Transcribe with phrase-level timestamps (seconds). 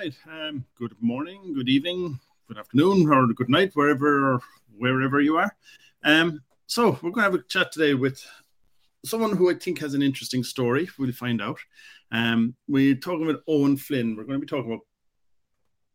[0.00, 0.16] right.
[0.30, 2.18] Um, good morning, good evening,
[2.48, 4.40] good afternoon, or good night, wherever
[4.78, 5.54] wherever you are.
[6.02, 8.24] Um, so we're going to have a chat today with
[9.04, 10.88] someone who I think has an interesting story.
[10.98, 11.58] We'll find out.
[12.12, 14.16] Um, we're talking with Eoin Flinn.
[14.16, 14.86] We're going to be talking about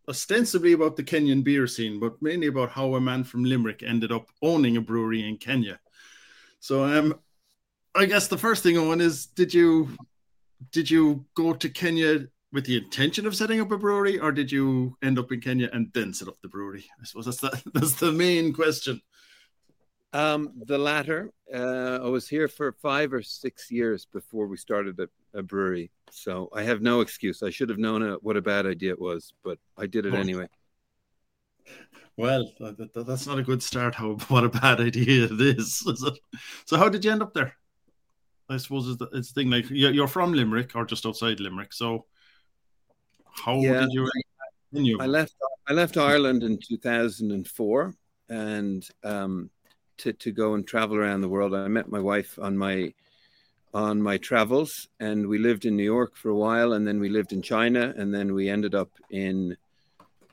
[0.07, 4.11] ostensibly about the Kenyan beer scene, but mainly about how a man from Limerick ended
[4.11, 5.79] up owning a brewery in Kenya.
[6.59, 7.15] So, um,
[7.95, 9.97] I guess the first thing, Eoin, is did you
[10.71, 14.49] did you go to Kenya with the intention of setting up a brewery, or did
[14.49, 16.85] you end up in Kenya and then set up the brewery?
[17.01, 19.01] I suppose that's the that's the main question.
[20.13, 21.31] Um, the latter.
[21.53, 25.91] Uh, I was here for five or six years before we started a, a, brewery,
[26.09, 27.43] so I have no excuse.
[27.43, 30.13] I should have known a, what a bad idea it was, but I did it
[30.13, 30.17] oh.
[30.17, 30.47] anyway.
[32.15, 33.95] Well, that, that, that's not a good start.
[33.95, 35.85] How what a bad idea it is.
[36.65, 37.53] so, how did you end up there?
[38.47, 41.73] I suppose it's the, it's the thing like you're from Limerick or just outside Limerick.
[41.73, 42.05] So
[43.43, 44.09] how yeah, did you?
[44.71, 44.97] Continue?
[44.99, 45.35] I left.
[45.67, 47.95] I left Ireland in 2004,
[48.29, 49.49] and um,
[49.97, 51.53] to to go and travel around the world.
[51.53, 52.93] I met my wife on my
[53.73, 57.09] on my travels, and we lived in New York for a while, and then we
[57.09, 59.57] lived in China, and then we ended up in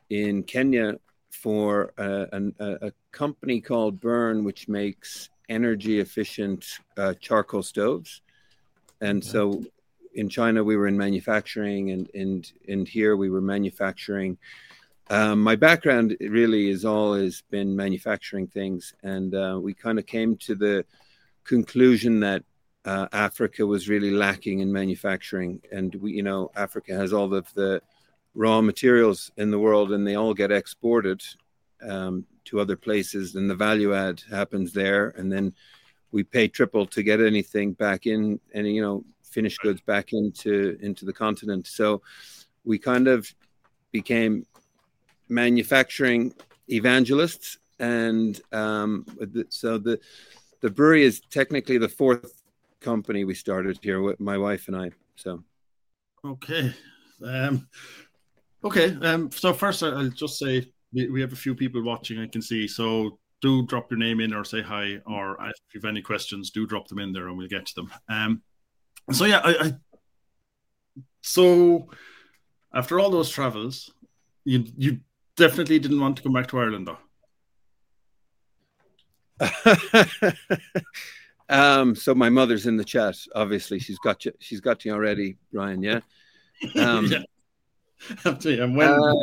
[0.09, 0.99] in Kenya
[1.31, 6.65] for a, a, a company called Burn, which makes energy efficient
[6.97, 8.21] uh, charcoal stoves.
[9.01, 9.63] And so
[10.13, 14.37] in China, we were in manufacturing, and, and, and here we were manufacturing.
[15.09, 18.93] Um, my background really is always been manufacturing things.
[19.03, 20.85] And uh, we kind of came to the
[21.43, 22.43] conclusion that
[22.85, 25.61] uh, Africa was really lacking in manufacturing.
[25.71, 27.81] And we, you know, Africa has all of the
[28.33, 31.21] raw materials in the world and they all get exported
[31.87, 35.53] um, to other places, and the value add happens there, and then
[36.11, 40.77] we pay triple to get anything back in, and you know, finished goods back into
[40.81, 41.67] into the continent.
[41.67, 42.01] So
[42.63, 43.27] we kind of
[43.91, 44.45] became
[45.29, 46.33] manufacturing
[46.69, 49.05] evangelists, and um,
[49.49, 49.99] so the
[50.61, 52.41] the brewery is technically the fourth
[52.79, 54.91] company we started here with my wife and I.
[55.15, 55.43] So,
[56.25, 56.73] okay,
[57.25, 57.67] um,
[58.63, 58.95] okay.
[59.01, 62.19] Um, so first, I'll just say we have a few people watching.
[62.19, 62.67] I can see.
[62.67, 66.49] So do drop your name in or say hi, or if you have any questions,
[66.49, 67.93] do drop them in there and we'll get to them.
[68.07, 68.41] Um,
[69.11, 69.73] so yeah, I, I
[71.21, 71.89] so
[72.73, 73.91] after all those travels,
[74.45, 74.99] you you
[75.35, 76.97] definitely didn't want to come back to Ireland though.
[81.49, 83.15] um, so my mother's in the chat.
[83.35, 84.31] Obviously, she's got you.
[84.39, 85.81] She's got you already, Brian.
[85.81, 85.99] Yeah.
[86.75, 87.19] Um, yeah.
[88.65, 89.15] when, uh,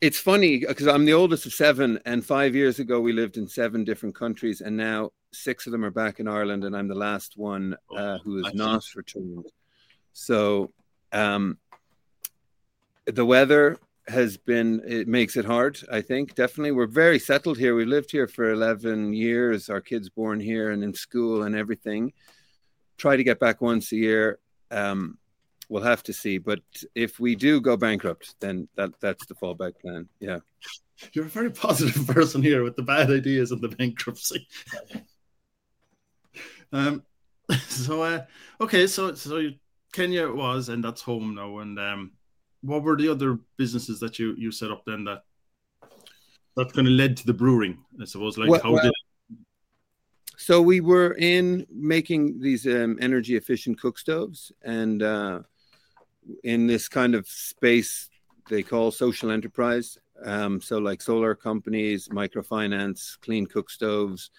[0.00, 3.48] it's funny because I'm the oldest of seven, and five years ago we lived in
[3.48, 6.94] seven different countries, and now six of them are back in Ireland, and I'm the
[6.94, 9.46] last one uh, who is not returned.
[10.12, 10.72] So,
[11.12, 11.58] um,
[13.06, 15.78] the weather has been it makes it hard.
[15.90, 17.74] I think definitely we're very settled here.
[17.74, 19.68] We lived here for eleven years.
[19.68, 22.12] Our kids born here and in school and everything.
[22.96, 24.38] Try to get back once a year.
[24.70, 25.18] Um,
[25.68, 26.38] we'll have to see.
[26.38, 26.60] But
[26.94, 30.08] if we do go bankrupt, then that that's the fallback plan.
[30.20, 30.38] Yeah.
[31.12, 34.46] You're a very positive person here with the bad ideas and the bankruptcy.
[36.72, 37.02] um.
[37.68, 38.26] So uh,
[38.60, 39.48] okay, so so
[39.92, 41.60] Kenya was, and that's home now.
[41.60, 42.12] And um,
[42.60, 45.22] what were the other businesses that you you set up then that
[46.56, 47.78] that kind of led to the brewing?
[48.02, 48.36] I suppose.
[48.36, 48.92] Like well, how well, did
[50.38, 55.40] so we were in making these um, energy efficient cook stoves and uh,
[56.44, 58.08] in this kind of space
[58.48, 59.98] they call social enterprise.
[60.24, 64.30] Um, so, like solar companies, microfinance, clean cook stoves,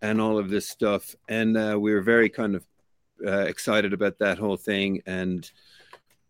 [0.00, 1.14] and all of this stuff.
[1.28, 2.66] And uh, we were very kind of
[3.24, 5.02] uh, excited about that whole thing.
[5.06, 5.48] And,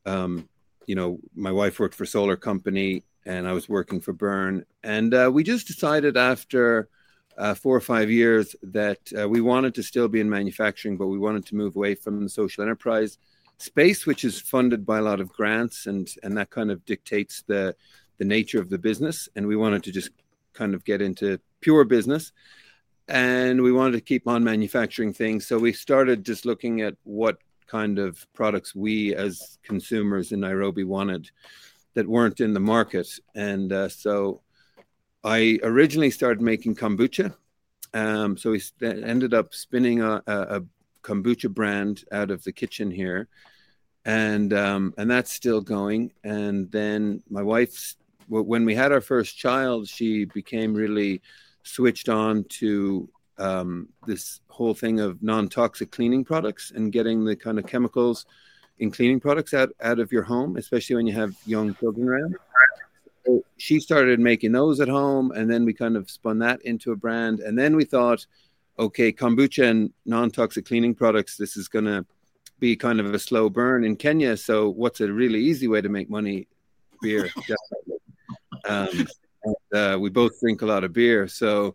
[0.05, 0.49] um,
[0.87, 4.65] you know, my wife worked for solar company, and I was working for Burn.
[4.83, 6.89] And uh, we just decided after
[7.39, 11.07] uh, four or five years that uh, we wanted to still be in manufacturing, but
[11.07, 13.17] we wanted to move away from the social enterprise
[13.63, 17.43] space, which is funded by a lot of grants, and and that kind of dictates
[17.47, 17.75] the
[18.19, 19.29] the nature of the business.
[19.37, 20.11] And we wanted to just
[20.53, 22.33] kind of get into pure business,
[23.09, 25.47] and we wanted to keep on manufacturing things.
[25.47, 30.85] So we started just looking at what kind of products we as consumers in Nairobi
[30.85, 31.31] wanted
[31.95, 34.41] that weren't in the market, and uh, so.
[35.25, 37.33] I originally started making kombucha.
[37.95, 40.63] Um, so we ended up spinning a, a,
[41.03, 43.29] kombucha brand out of the kitchen here
[44.05, 46.13] and um, and that's still going.
[46.25, 47.95] And then my wife,
[48.29, 51.21] when we had our first child, she became really
[51.63, 53.09] switched on to
[53.39, 58.27] um, this whole thing of non-toxic cleaning products and getting the kind of chemicals
[58.79, 62.37] in cleaning products out out of your home, especially when you have young children around.
[63.25, 66.91] So she started making those at home, and then we kind of spun that into
[66.91, 68.27] a brand, and then we thought,
[68.79, 71.37] okay, kombucha and non-toxic cleaning products.
[71.37, 72.05] This is going to
[72.63, 74.37] be kind of a slow burn in Kenya.
[74.37, 76.47] So what's a really easy way to make money?
[77.03, 77.29] Beer.
[78.65, 79.09] Um,
[79.43, 81.75] and, uh, we both drink a lot of beer, so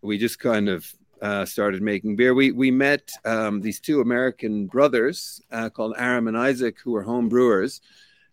[0.00, 0.90] we just kind of
[1.20, 2.32] uh, started making beer.
[2.32, 7.02] We we met um, these two American brothers uh, called Aram and Isaac, who were
[7.02, 7.82] home brewers,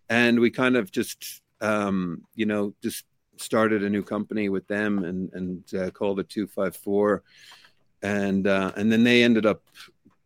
[0.08, 3.04] and we kind of just um, you know just
[3.36, 7.24] started a new company with them and and uh, called it Two Five Four,
[8.02, 9.62] and uh, and then they ended up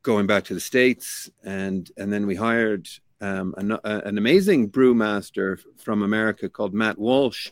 [0.03, 2.87] going back to the states, and and then we hired
[3.21, 7.49] um, an, an amazing brewmaster from America called Matt Walsh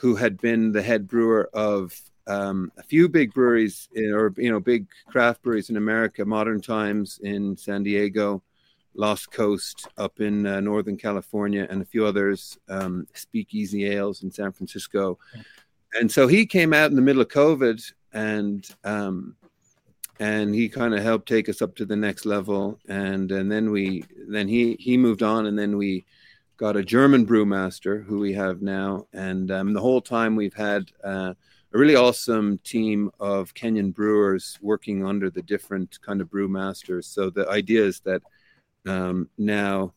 [0.00, 1.94] who had been the head brewer of
[2.26, 6.60] um, a few big breweries in, or you know big craft breweries in America, Modern
[6.60, 8.42] Times in San Diego,
[8.94, 14.30] Lost Coast up in uh, Northern California, and a few others, um, Speakeasy Ales in
[14.30, 15.18] San Francisco.
[15.92, 19.36] And so he came out in the middle of COVID, and um,
[20.20, 22.78] and he kind of helped take us up to the next level.
[22.88, 26.04] And and then we then he he moved on, and then we
[26.58, 30.84] got a German brewmaster who we have now, and um, the whole time we've had
[31.02, 31.32] uh,
[31.72, 37.04] a really awesome team of Kenyan brewers working under the different kind of brewmasters.
[37.04, 38.22] So the idea is that
[38.86, 39.94] um, now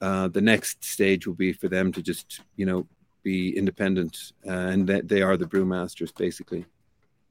[0.00, 2.88] uh, the next stage will be for them to just you know
[3.22, 6.64] be independent, uh, and that they are the brewmasters basically.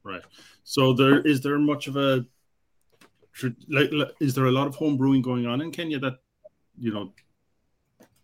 [0.04, 0.22] Right.
[0.62, 2.24] So there is there much of a
[3.68, 3.90] like
[4.20, 6.14] is there a lot of home brewing going on in Kenya that
[6.78, 7.12] you know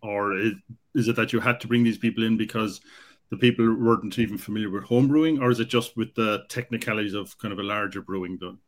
[0.01, 0.53] or is,
[0.95, 2.81] is it that you had to bring these people in because
[3.29, 7.15] the people weren't even familiar with home brewing, or is it just with the technicalities
[7.15, 8.59] of kind of a larger brewing done?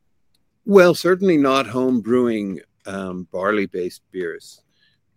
[0.66, 4.62] Well, certainly not home brewing um, barley based beers.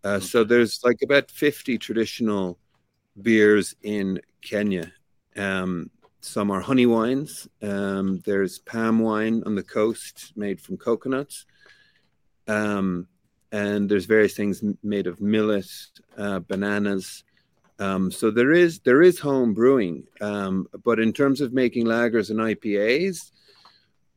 [0.05, 0.27] Uh, okay.
[0.27, 2.59] So there's like about 50 traditional
[3.23, 4.93] beers in Kenya.
[5.37, 5.91] Um,
[6.21, 7.49] some are honey wines.
[7.63, 11.47] Um, there's palm wine on the coast made from coconuts.
[12.47, 13.07] Um,
[13.53, 15.67] and there's various things made of millet,
[16.17, 17.25] uh, bananas.
[17.79, 22.31] Um, so there is there is home brewing, um, but in terms of making lagers
[22.31, 23.31] and IPAs,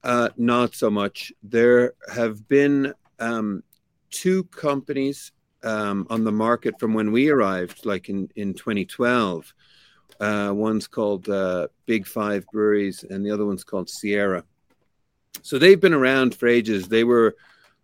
[0.04, 1.31] uh, not so much.
[1.44, 3.63] There have been um,
[4.09, 5.31] two companies
[5.63, 9.54] um, on the market from when we arrived, like in in 2012.
[10.21, 14.44] Uh, one's called uh, Big Five Breweries, and the other one's called Sierra.
[15.41, 16.88] So they've been around for ages.
[16.88, 17.35] They were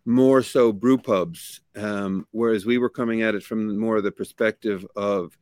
[0.04, 4.12] more so brew pubs, um, whereas we were coming at it from more of the
[4.12, 5.36] perspective of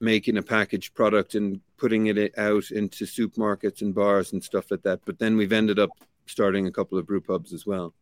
[0.00, 4.82] making a packaged product and putting it out into supermarkets and bars and stuff like
[4.82, 5.00] that.
[5.06, 5.90] But then we've ended up
[6.26, 7.94] starting a couple of brew pubs as well.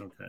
[0.00, 0.26] Okay.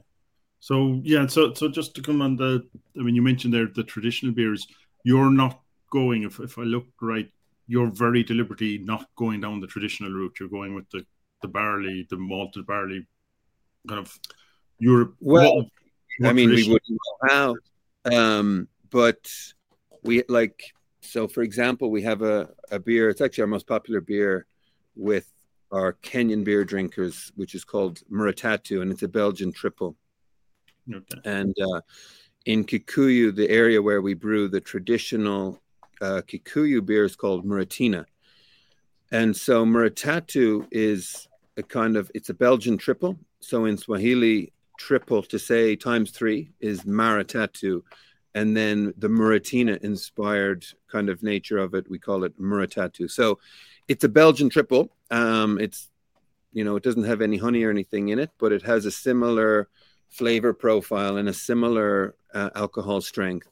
[0.59, 2.65] So yeah, so so just to come on the,
[2.97, 4.67] I mean, you mentioned there the traditional beers.
[5.03, 5.61] You're not
[5.91, 7.29] going, if if I look right,
[7.67, 10.37] you're very deliberately not going down the traditional route.
[10.39, 11.05] You're going with the
[11.41, 13.05] the barley, the malted barley,
[13.87, 14.19] kind of
[14.79, 15.15] Europe.
[15.19, 15.65] Well, what,
[16.19, 17.55] what I mean, we wouldn't know how,
[18.11, 19.29] um, but
[20.03, 20.73] we like.
[21.01, 23.09] So, for example, we have a, a beer.
[23.09, 24.45] It's actually our most popular beer
[24.95, 25.31] with
[25.71, 29.95] our Kenyan beer drinkers, which is called Muratatu, and it's a Belgian triple.
[30.93, 31.19] Okay.
[31.25, 31.81] And uh,
[32.45, 35.61] in Kikuyu, the area where we brew the traditional
[36.01, 38.05] uh, Kikuyu beer is called Muratina.
[39.11, 43.17] And so Muratatu is a kind of it's a Belgian triple.
[43.39, 47.81] So in Swahili, triple to say times three is Maratatu.
[48.35, 53.09] And then the Muratina inspired kind of nature of it, we call it Muratatu.
[53.09, 53.39] So
[53.87, 54.91] it's a Belgian triple.
[55.09, 55.89] Um, it's,
[56.53, 58.91] you know, it doesn't have any honey or anything in it, but it has a
[58.91, 59.67] similar
[60.09, 63.47] flavor profile and a similar uh, alcohol strength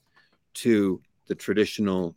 [0.53, 2.15] to the traditional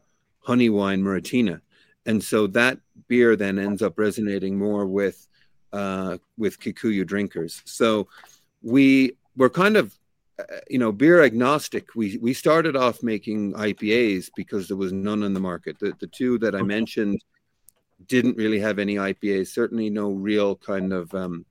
[0.48, 1.60] honey wine Muratina.
[2.06, 5.28] And so that beer then ends up resonating more with
[5.74, 7.60] uh, with Kikuyu drinkers.
[7.66, 8.08] So
[8.62, 9.94] we were kind of
[10.38, 11.94] uh, you know beer agnostic.
[11.94, 15.78] We we started off making ipas because there was none on the market.
[15.78, 17.22] The, the two that i mentioned
[18.06, 21.44] didn't really have any ipas certainly no real kind of um,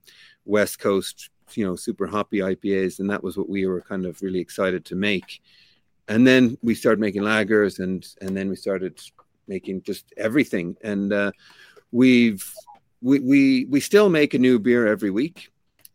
[0.46, 4.22] west coast you know super hoppy ipas and that was what we were kind of
[4.22, 5.42] really excited to make
[6.08, 8.98] and then we started making lagers and and then we started
[9.46, 11.30] making just everything and uh,
[11.92, 12.52] we've
[13.00, 15.50] we, we we still make a new beer every week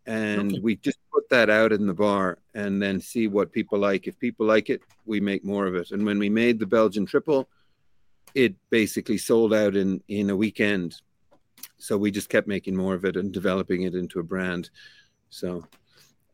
[0.05, 0.59] and okay.
[0.59, 4.07] we just put that out in the bar and then see what people like.
[4.07, 5.91] If people like it, we make more of it.
[5.91, 7.47] And when we made the Belgian triple,
[8.35, 11.01] it basically sold out in in a weekend.
[11.77, 14.69] So we just kept making more of it and developing it into a brand.
[15.29, 15.65] So,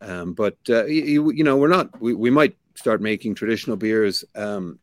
[0.02, 2.00] um, but uh, you, you know, we're not.
[2.02, 4.80] We, we might start making traditional beers um,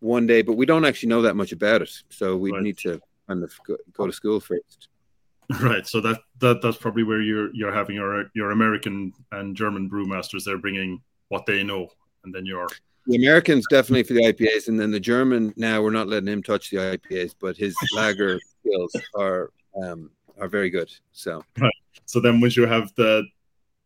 [0.00, 1.90] one day, but we don't actually know that much about it.
[2.10, 2.62] So we Right.
[2.62, 4.88] need to kind of go, go to school first.
[5.62, 5.86] Right.
[5.86, 10.44] So that, that that's probably where you're you're having your your American and German brewmasters.
[10.44, 11.88] They're bringing what they know,
[12.24, 12.68] and then you're
[13.06, 16.42] The Americans definitely for the IPAs, and then the German now we're not letting him
[16.42, 19.50] touch the IPAs, but his lager skills are
[19.82, 20.92] um, are very good.
[21.12, 21.42] So
[22.04, 23.24] so then once you have the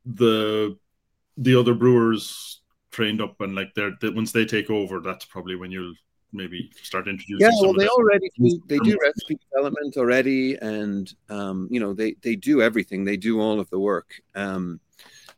[0.04, 0.76] the
[1.36, 2.61] the other brewers
[2.92, 5.94] trained up and like they're they, once they take over, that's probably when you'll
[6.32, 7.40] maybe start introducing.
[7.40, 11.92] yeah, well they the- already do, they do recipe development already, and um, you know
[11.92, 13.04] they they do everything.
[13.04, 14.14] They do all of the work.
[14.34, 14.78] Um,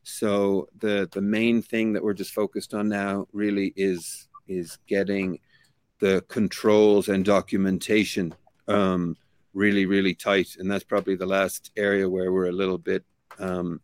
[0.03, 5.39] so the the main thing that we're just focused on now really is is getting
[6.01, 8.35] the controls and documentation
[8.69, 9.17] um,
[9.55, 13.05] really really tight, and that's probably the last area where we're a little bit
[13.39, 13.81] um,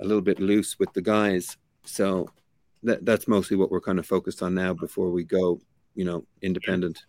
[0.00, 1.56] a little bit loose with the guys.
[1.84, 2.28] So
[2.82, 5.60] that that's mostly what we're kind of focused on now before we go,
[5.94, 7.04] you know, independent.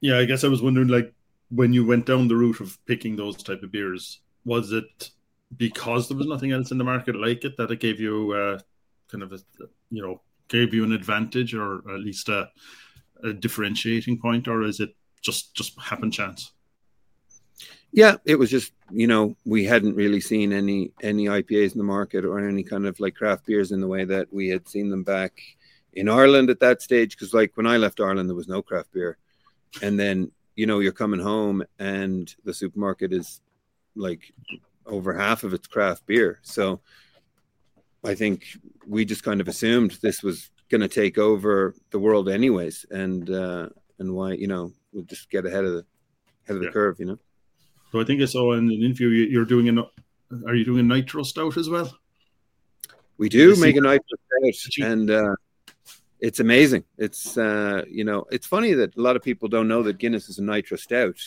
[0.00, 1.12] Yeah, I guess I was wondering, like,
[1.50, 5.10] when you went down the route of picking those type of beers, was it
[5.56, 8.58] because there was nothing else in the market like it that it gave you uh,
[9.08, 9.38] kind of a,
[9.90, 12.48] you know, gave you an advantage or at least a,
[13.22, 16.52] a differentiating point, or is it just just happen chance?
[17.92, 21.84] Yeah, it was just you know we hadn't really seen any any IPAs in the
[21.84, 24.88] market or any kind of like craft beers in the way that we had seen
[24.90, 25.40] them back
[25.92, 27.14] in Ireland at that stage.
[27.16, 29.18] Because like when I left Ireland, there was no craft beer,
[29.82, 33.40] and then you know you're coming home and the supermarket is
[33.94, 34.32] like
[34.86, 36.40] over half of its craft beer.
[36.42, 36.80] So
[38.04, 38.44] I think
[38.86, 43.28] we just kind of assumed this was going to take over the world anyways, and
[43.28, 43.68] uh,
[43.98, 45.84] and why you know we'll just get ahead of the
[46.44, 46.72] ahead of the Yeah.
[46.72, 47.18] curve, you know.
[47.92, 49.90] So I think I saw in an interview you- you're doing a
[50.46, 51.94] Are you doing a nitro stout as well?
[53.18, 54.00] We do make a nice
[54.56, 55.36] stout, and uh,
[56.20, 56.84] it's amazing.
[56.96, 60.30] It's uh, you know, it's funny that a lot of people don't know that Guinness
[60.30, 61.18] is a nitro stout,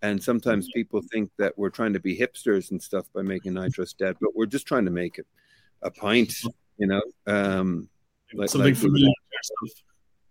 [0.00, 3.84] and sometimes people think that we're trying to be hipsters and stuff by making nitro
[3.84, 5.26] stout, but we're just trying to make it
[5.82, 6.32] a pint,
[6.78, 7.02] you know.
[7.26, 7.90] Um,
[8.32, 9.08] Like- Something like- familiar.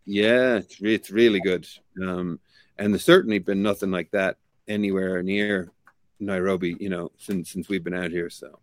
[0.06, 1.68] yeah, it's, re- it's really good,
[2.02, 2.40] um,
[2.80, 4.38] and there's certainly been nothing like that
[4.68, 5.72] anywhere near
[6.20, 8.30] Nairobi, you know, since since we've been out here.
[8.30, 8.60] So.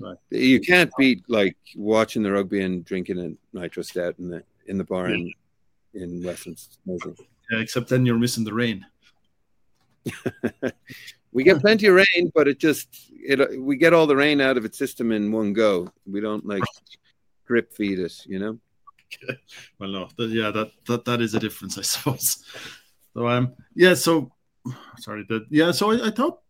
[0.00, 0.16] Right.
[0.30, 4.78] You can't beat like watching the rugby and drinking a nitro stout in the in
[4.78, 5.16] the bar Yeah.
[5.16, 5.32] in
[5.94, 6.78] in Westlands.
[6.86, 8.86] Yeah, except then you're missing the rain.
[11.30, 14.56] We get plenty of rain, but it just it we get all the rain out
[14.56, 15.92] of its system in one go.
[16.06, 16.62] We don't like
[17.46, 18.58] drip feed it, you know.
[19.78, 22.42] Well, no, yeah, that, that that is a difference, I suppose.
[23.14, 24.32] So, um, yeah, so
[24.98, 26.40] sorry, that yeah, so I, I thought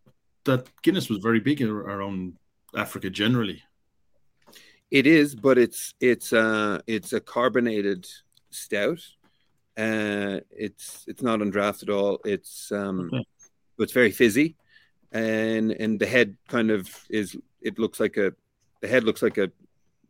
[0.44, 2.36] that Guinness was very big around
[2.76, 3.62] Africa generally.
[4.90, 8.08] It is, but it's it's uh it's a carbonated
[8.50, 9.00] stout.
[9.76, 12.18] Uh, it's it's not on draft at all.
[12.24, 13.24] It's um, Okay.
[13.78, 14.56] it's very fizzy,
[15.12, 17.36] and and the head kind of is.
[17.60, 18.32] It looks like a,
[18.80, 19.50] the head looks like a,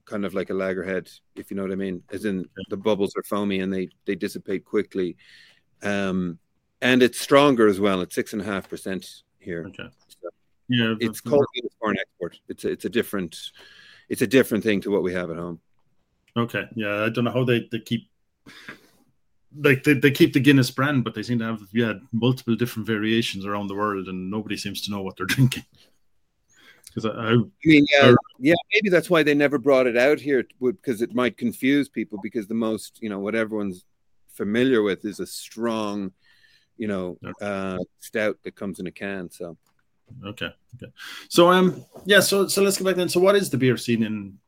[0.05, 2.03] kind of like a lager head, if you know what I mean.
[2.13, 5.17] As in the bubbles are foamy and they they dissipate quickly,
[5.83, 6.39] um,
[6.81, 8.01] and it's stronger as well.
[8.01, 9.67] It's six and a half percent here.
[9.69, 9.89] Okay,
[10.69, 12.39] yeah, It's called Guinness Foreign Export.
[12.49, 13.37] It's a, it's a different,
[14.09, 15.61] it's a different thing to what we have at home.
[16.37, 18.09] Okay, yeah, I don't know how they, they keep
[19.57, 22.87] like they, they keep the Guinness brand, but they seem to have yeah multiple different
[22.87, 25.65] variations around the world, and nobody seems to know what they're drinking.
[26.87, 29.97] Because I, I I mean, yeah, Or- yeah, maybe that's why they never brought it
[29.97, 32.19] out here because it might confuse people.
[32.23, 33.85] Because the most, you know, what everyone's
[34.29, 36.13] familiar with is a strong,
[36.79, 39.31] you know, uh, stout that comes in a can.
[39.31, 39.57] So
[40.25, 40.51] Okay.
[40.77, 40.93] Okay.
[41.29, 43.09] So um yeah, so so let's go back then.
[43.09, 44.39] So what is the beer scene in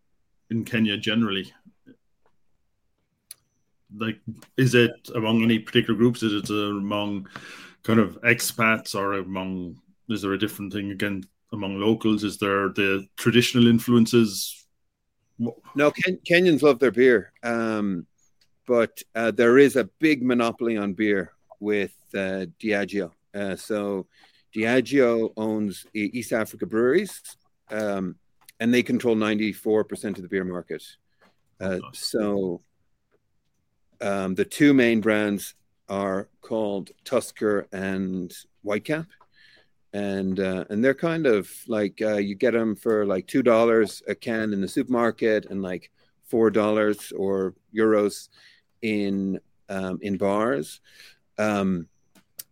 [0.50, 1.52] in Kenya generally?
[3.96, 4.20] Like
[4.56, 6.22] is it among any particular groups?
[6.22, 7.28] Is it among
[7.82, 12.24] kind of expats or among is there a different thing again among locals?
[12.24, 14.56] Is there the traditional influences?
[15.38, 18.06] no, Ken- Kenyans love their beer, um,
[18.66, 23.12] but uh, there is a big monopoly on beer with uh, Diageo.
[23.34, 24.06] Uh, so
[24.54, 27.22] Diageo owns East Africa breweries,
[27.70, 28.16] um,
[28.58, 30.82] and they control ninety four percent of the beer market.
[31.60, 32.62] Uh, so
[34.00, 35.54] um, the two main brands
[35.88, 38.32] are called Tusker and
[38.64, 39.06] Whitecap,
[39.92, 44.02] and uh, and they're kind of like uh, you get them for like two dollars
[44.08, 45.90] a can in the supermarket and like
[46.24, 48.28] four dollars or euros
[48.82, 50.80] in um, in bars,
[51.38, 51.86] um,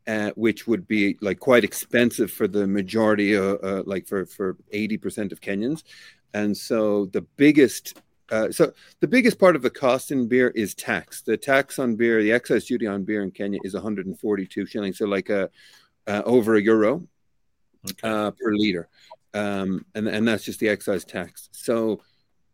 [0.08, 4.56] uh, which would be like quite expensive for the majority, uh, uh, like for for
[4.72, 5.84] eighty percent of Kenyans,
[6.34, 8.00] and so the biggest
[8.30, 11.22] uh, so the biggest part of the cost in beer is tax.
[11.22, 15.06] The tax on beer, the excise duty on beer in Kenya is 142 shillings, so
[15.06, 15.50] like a
[16.06, 17.06] uh, over a euro
[17.84, 18.08] okay.
[18.08, 18.88] uh, per liter,
[19.34, 21.48] um, and and that's just the excise tax.
[21.52, 22.00] So,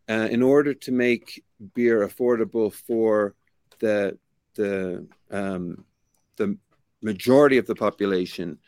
[0.08, 1.44] uh, in order to make
[1.74, 3.34] beer affordable for
[3.78, 4.18] the
[4.54, 5.84] the um,
[6.36, 6.56] the
[7.04, 8.58] majority of the population,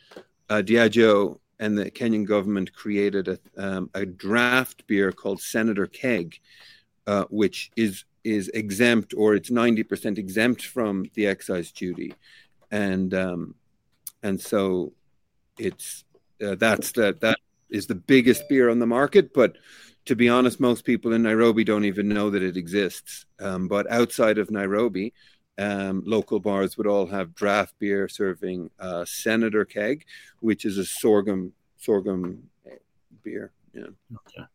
[0.50, 6.38] uh, Diageo and the Kenyan government created a, um, a draft beer called Senator Keg,
[7.07, 12.14] uh, which is is exempt or it's ninety percent exempt from the excise duty,
[12.71, 13.55] and um,
[14.23, 14.93] and so
[15.59, 16.05] it's
[16.45, 17.38] uh, that's the that
[17.71, 19.57] is the biggest beer on the market, but
[20.05, 23.26] to be honest, most people in Nairobi don't even know that it exists.
[23.40, 25.12] Um, but outside of Nairobi,
[25.59, 30.05] um, local bars would all have draft beer serving uh, Senator Keg,
[30.41, 32.43] which is a sorghum sorghum
[33.23, 33.53] beer.
[33.73, 33.89] Yeah.
[34.15, 34.47] Okay.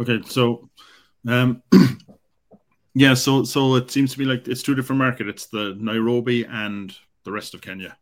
[0.00, 0.28] Okay.
[0.28, 0.68] So,
[1.26, 1.62] um,
[2.94, 3.14] yeah.
[3.14, 5.28] So so it seems to be like it's two different market.
[5.28, 7.96] It's the Nairobi and the rest of Kenya.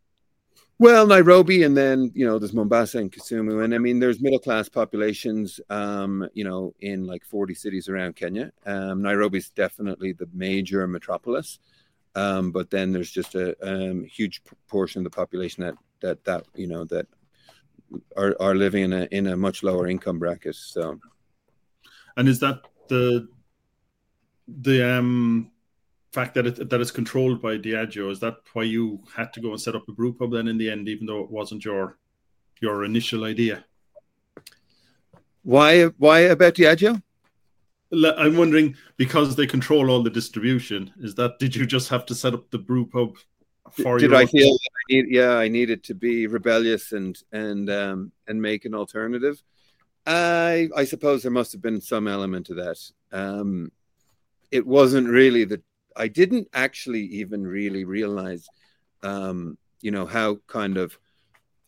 [0.79, 4.39] Well, Nairobi, and then you know there's Mombasa and Kisumu, and I mean there's middle
[4.39, 8.51] class populations, um, you know, in like 40 cities around Kenya.
[8.65, 11.59] Um, Nairobi's definitely the major metropolis,
[12.15, 16.45] um, but then there's just a um, huge portion of the population that that that
[16.55, 17.07] you know that
[18.15, 20.55] are are living in a in a much lower income bracket.
[20.55, 20.99] So,
[22.15, 23.27] and is that the
[24.47, 25.51] the um
[26.11, 29.49] fact that it that it's controlled by Diageo is that why you had to go
[29.49, 31.97] and set up a brew pub then in the end, even though it wasn't your
[32.61, 33.65] your initial idea?
[35.41, 37.01] Why why about Diageo?
[37.93, 40.91] I'm wondering because they control all the distribution.
[40.99, 43.17] Is that did you just have to set up the brew pub
[43.71, 48.11] for did I feel I need, yeah I needed to be rebellious and and um,
[48.27, 49.41] and make an alternative?
[50.05, 52.79] I I suppose there must have been some element of that.
[53.11, 53.71] Um,
[54.51, 55.63] it wasn't really that
[55.95, 58.47] I didn't actually even really realize,
[59.01, 60.97] um, you know, how kind of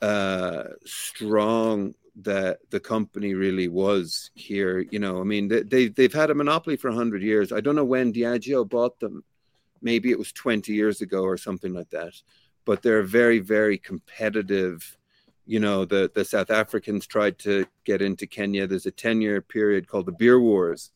[0.02, 4.80] uh, strong that the company really was here.
[4.80, 7.52] You know, I mean, they, they they've had a monopoly for hundred years.
[7.52, 9.24] I don't know when Diageo bought them.
[9.82, 12.14] Maybe it was twenty years ago or something like that.
[12.66, 14.98] But they're very very competitive.
[15.46, 18.66] You know, the the South Africans tried to get into Kenya.
[18.66, 20.92] There's a ten year period called the Beer Wars,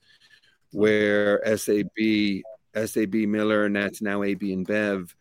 [0.72, 5.14] where SAB SAB Miller, and that's now AB InBev.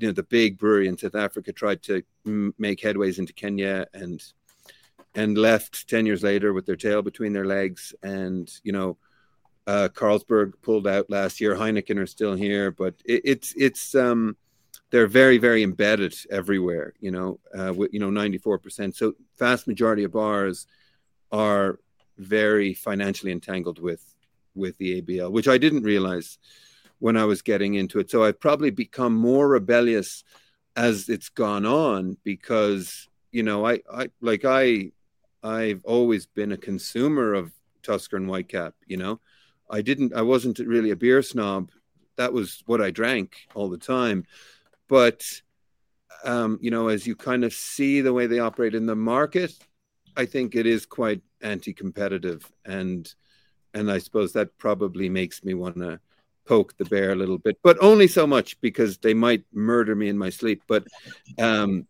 [0.00, 4.22] You know, the big brewery in South Africa tried to make headways into Kenya and
[5.14, 7.94] and left 10 years later with their tail between their legs.
[8.02, 8.96] And, you know,
[9.66, 11.54] uh, Carlsberg pulled out last year.
[11.54, 14.36] Heineken are still here, but it, it's, it's, um,
[14.90, 18.94] they're very, very embedded everywhere, you know, uh, with, you know, 94%.
[18.94, 20.66] So vast majority of bars
[21.30, 21.78] are
[22.16, 24.02] very financially entangled with,
[24.54, 26.38] with the ABL, which I didn't realize
[26.98, 28.10] when I was getting into it.
[28.10, 30.24] So I've probably become more rebellious
[30.76, 34.92] as it's gone on because you know I I like I
[35.42, 38.72] I've always been a consumer of Tusker and Whitecap.
[38.86, 39.20] You know,
[39.70, 41.70] I didn't I wasn't really a beer snob.
[42.16, 44.24] That was what I drank all the time,
[44.88, 45.22] but
[46.24, 49.52] um, you know, as you kind of see the way they operate in the market,
[50.16, 53.12] I think it is quite anti-competitive, and
[53.74, 56.00] and I suppose that probably makes me want to
[56.44, 60.08] poke the bear a little bit, but only so much because they might murder me
[60.08, 60.62] in my sleep.
[60.66, 60.86] But
[61.38, 61.86] um,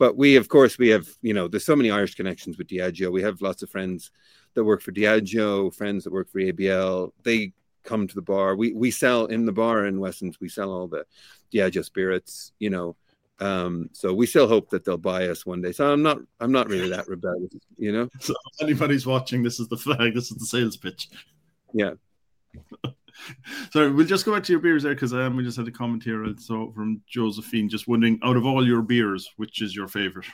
[0.00, 3.12] but we of course we have you know there's so many Irish connections with Diageo.
[3.12, 4.10] We have lots of friends
[4.54, 7.12] that work for Diageo, friends that work for ABL.
[7.22, 7.52] They
[7.84, 8.56] come to the bar.
[8.56, 10.40] We we sell in the bar in Westlands.
[10.40, 11.04] We sell all the
[11.52, 12.52] Diageo spirits.
[12.58, 12.96] You know.
[13.40, 15.72] Um, so we still hope that they'll buy us one day.
[15.72, 18.06] So I'm not, I'm not really that rebellious, you know.
[18.20, 20.12] So anybody's watching, this is the flag.
[20.12, 21.08] This is the sales pitch.
[21.72, 21.92] Yeah.
[23.72, 25.72] Sorry, we'll just go back to your beers there because um, we just had a
[25.72, 29.88] comment here so from Josephine, just wondering out of all your beers, which is your
[29.88, 30.26] favorite?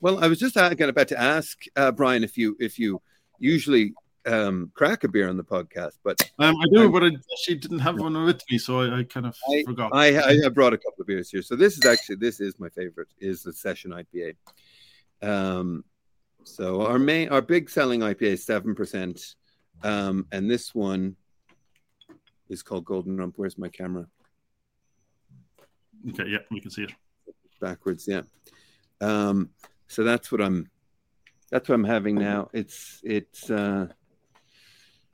[0.00, 3.00] Well, I was just kind about to ask uh, Brian if you if you
[3.38, 3.94] usually
[4.26, 7.10] um, crack a beer on the podcast, but um, I do, but I,
[7.42, 9.90] she didn't have one with me, so I, I kind of I, forgot.
[9.94, 12.68] I, I brought a couple of beers here, so this is actually this is my
[12.70, 14.34] favorite is the Session IPA.
[15.22, 15.84] Um,
[16.44, 19.36] so our main our big selling IPA is seven percent,
[19.82, 21.16] um, and this one
[22.52, 23.34] is called Golden Rump.
[23.36, 24.06] Where's my camera?
[26.10, 26.92] Okay, yeah, we can see it.
[27.60, 28.22] Backwards, yeah.
[29.00, 29.50] Um,
[29.88, 30.70] so that's what I'm
[31.50, 32.48] that's what I'm having now.
[32.52, 33.88] It's it's uh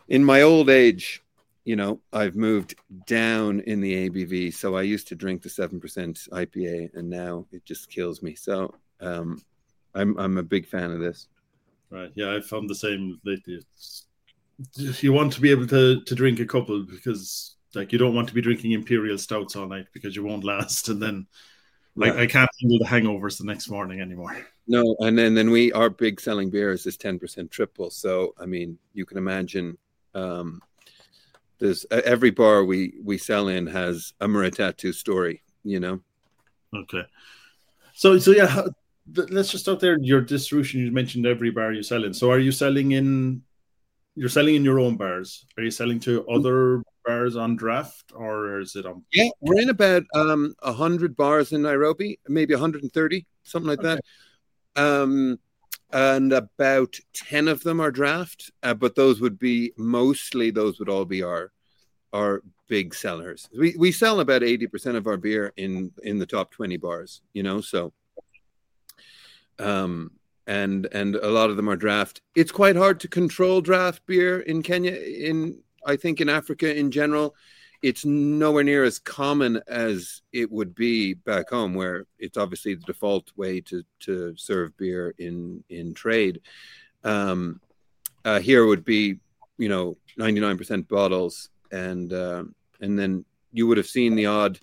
[0.08, 1.22] in my old age,
[1.64, 4.54] you know, I've moved down in the ABV.
[4.54, 8.34] So I used to drink the seven percent IPA and now it just kills me.
[8.34, 9.42] So um
[9.94, 11.28] I'm I'm a big fan of this.
[11.90, 12.12] Right.
[12.14, 13.54] Yeah, I found the same lately.
[13.54, 14.06] It's
[14.76, 18.28] you want to be able to to drink a couple because like you don't want
[18.28, 21.26] to be drinking imperial stouts all night because you won't last, and then
[21.96, 22.20] like yeah.
[22.22, 24.36] I can't handle the hangovers the next morning anymore.
[24.66, 27.90] No, and then then we our big selling beers is ten percent triple.
[27.90, 29.78] So I mean, you can imagine.
[30.14, 30.62] Um,
[31.58, 36.00] there's every bar we we sell in has a Muratatu story, you know.
[36.74, 37.02] Okay,
[37.94, 38.62] so so yeah,
[39.14, 39.98] let's just start there.
[40.00, 42.14] Your distribution, you mentioned every bar you sell in.
[42.14, 43.42] So are you selling in?
[44.18, 45.46] You're selling in your own bars.
[45.56, 49.04] Are you selling to other bars on draft, or is it on?
[49.12, 54.00] Yeah, we're in about um hundred bars in Nairobi, maybe 130, something like okay.
[54.74, 54.82] that.
[54.82, 55.38] Um,
[55.92, 60.88] and about 10 of them are draft uh, but those would be mostly those would
[60.88, 61.50] all be our
[62.12, 66.50] our big sellers we we sell about 80% of our beer in in the top
[66.50, 67.92] 20 bars you know so
[69.58, 70.10] um
[70.48, 74.40] and and a lot of them are draft it's quite hard to control draft beer
[74.40, 77.36] in Kenya in I think in Africa in general
[77.82, 82.82] it's nowhere near as common as it would be back home, where it's obviously the
[82.82, 86.40] default way to to serve beer in in trade.
[87.04, 87.60] Um,
[88.24, 89.20] uh, here would be,
[89.58, 92.44] you know, ninety nine percent bottles, and uh,
[92.80, 94.58] and then you would have seen the odd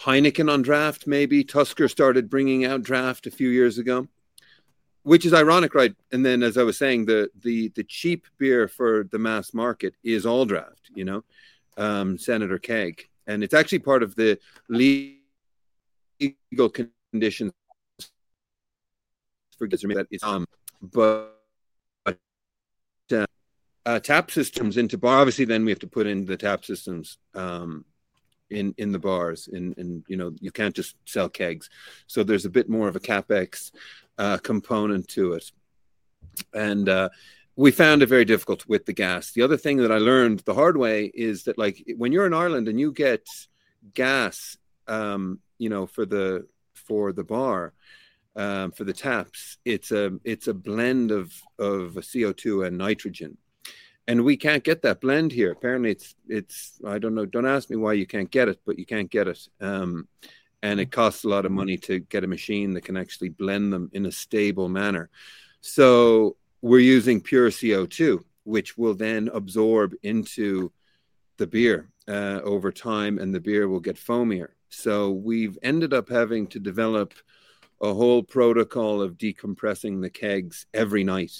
[0.00, 1.06] Heineken on draft.
[1.06, 4.08] Maybe Tusker started bringing out draft a few years ago,
[5.06, 5.94] which is ironic, right?
[6.10, 9.94] And then, as I was saying, the the the cheap beer for the mass market
[10.02, 10.90] is all draft.
[10.94, 11.24] You know
[11.76, 14.38] um, Senator Keg, and it's actually part of the
[14.68, 15.20] legal
[17.12, 17.52] conditions
[19.56, 20.46] for that is um,
[20.82, 21.32] but
[22.04, 22.12] uh,
[23.86, 25.20] uh, tap systems into bar.
[25.20, 27.84] Obviously, then we have to put in the tap systems um,
[28.50, 31.70] in in the bars, and and you know you can't just sell kegs.
[32.06, 33.70] So there's a bit more of a capex
[34.18, 35.50] uh, component to it,
[36.54, 37.08] and uh,
[37.56, 39.32] we found it very difficult with the gas.
[39.32, 42.34] The other thing that I learned the hard way is that like when you're in
[42.34, 43.26] Ireland and you get
[43.94, 47.72] gas, um, you know, for the for the bar,
[48.36, 53.38] um, for the taps, it's a it's a blend of of CO2 and nitrogen,
[54.06, 55.50] and we can't get that blend here.
[55.50, 57.24] Apparently, it's it's I don't know.
[57.24, 59.48] Don't ask me why you can't get it, but you can't get it.
[59.62, 60.08] Um,
[60.62, 63.72] and it costs a lot of money to get a machine that can actually blend
[63.72, 65.10] them in a stable manner.
[65.60, 70.72] So we're using pure CO2, which will then absorb into
[71.36, 74.48] the beer uh, over time, and the beer will get foamier.
[74.68, 77.14] So we've ended up having to develop
[77.80, 81.32] a whole protocol of decompressing the kegs every night.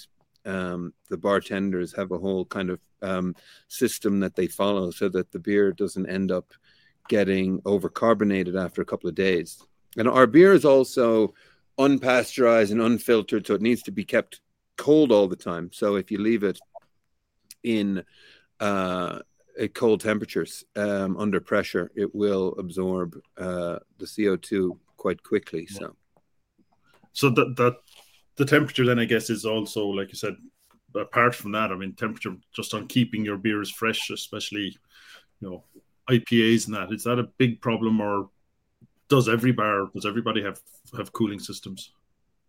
[0.45, 3.35] Um, the bartenders have a whole kind of um,
[3.67, 6.53] system that they follow so that the beer doesn't end up
[7.09, 9.61] getting overcarbonated after a couple of days.
[9.97, 11.33] And our beer is also
[11.79, 14.41] unpasteurized and unfiltered, so it needs to be kept
[14.77, 15.69] cold all the time.
[15.73, 16.59] So if you leave it
[17.63, 18.03] in
[18.59, 19.19] uh,
[19.59, 25.65] at cold temperatures um, under pressure, it will absorb uh, the CO2 quite quickly.
[25.65, 25.95] So,
[27.13, 27.75] so that that
[28.35, 30.35] the temperature then I guess is also like you said.
[30.95, 34.77] Apart from that, I mean, temperature just on keeping your beers fresh, especially
[35.41, 35.63] you know
[36.09, 36.91] IPAs and that.
[36.91, 38.29] Is that a big problem, or
[39.09, 40.59] does every bar does everybody have
[40.95, 41.91] have cooling systems?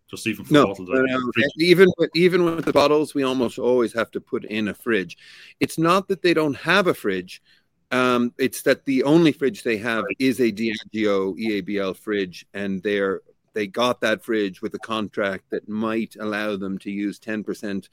[0.08, 0.88] just even for no, bottles.
[0.90, 4.74] No, even with, even with the bottles, we almost always have to put in a
[4.74, 5.18] fridge.
[5.60, 7.42] It's not that they don't have a fridge.
[7.90, 10.16] Um, it's that the only fridge they have right.
[10.18, 13.22] is a Diageo EABL fridge, and they're
[13.54, 17.88] they got that fridge with a contract that might allow them to use ten percent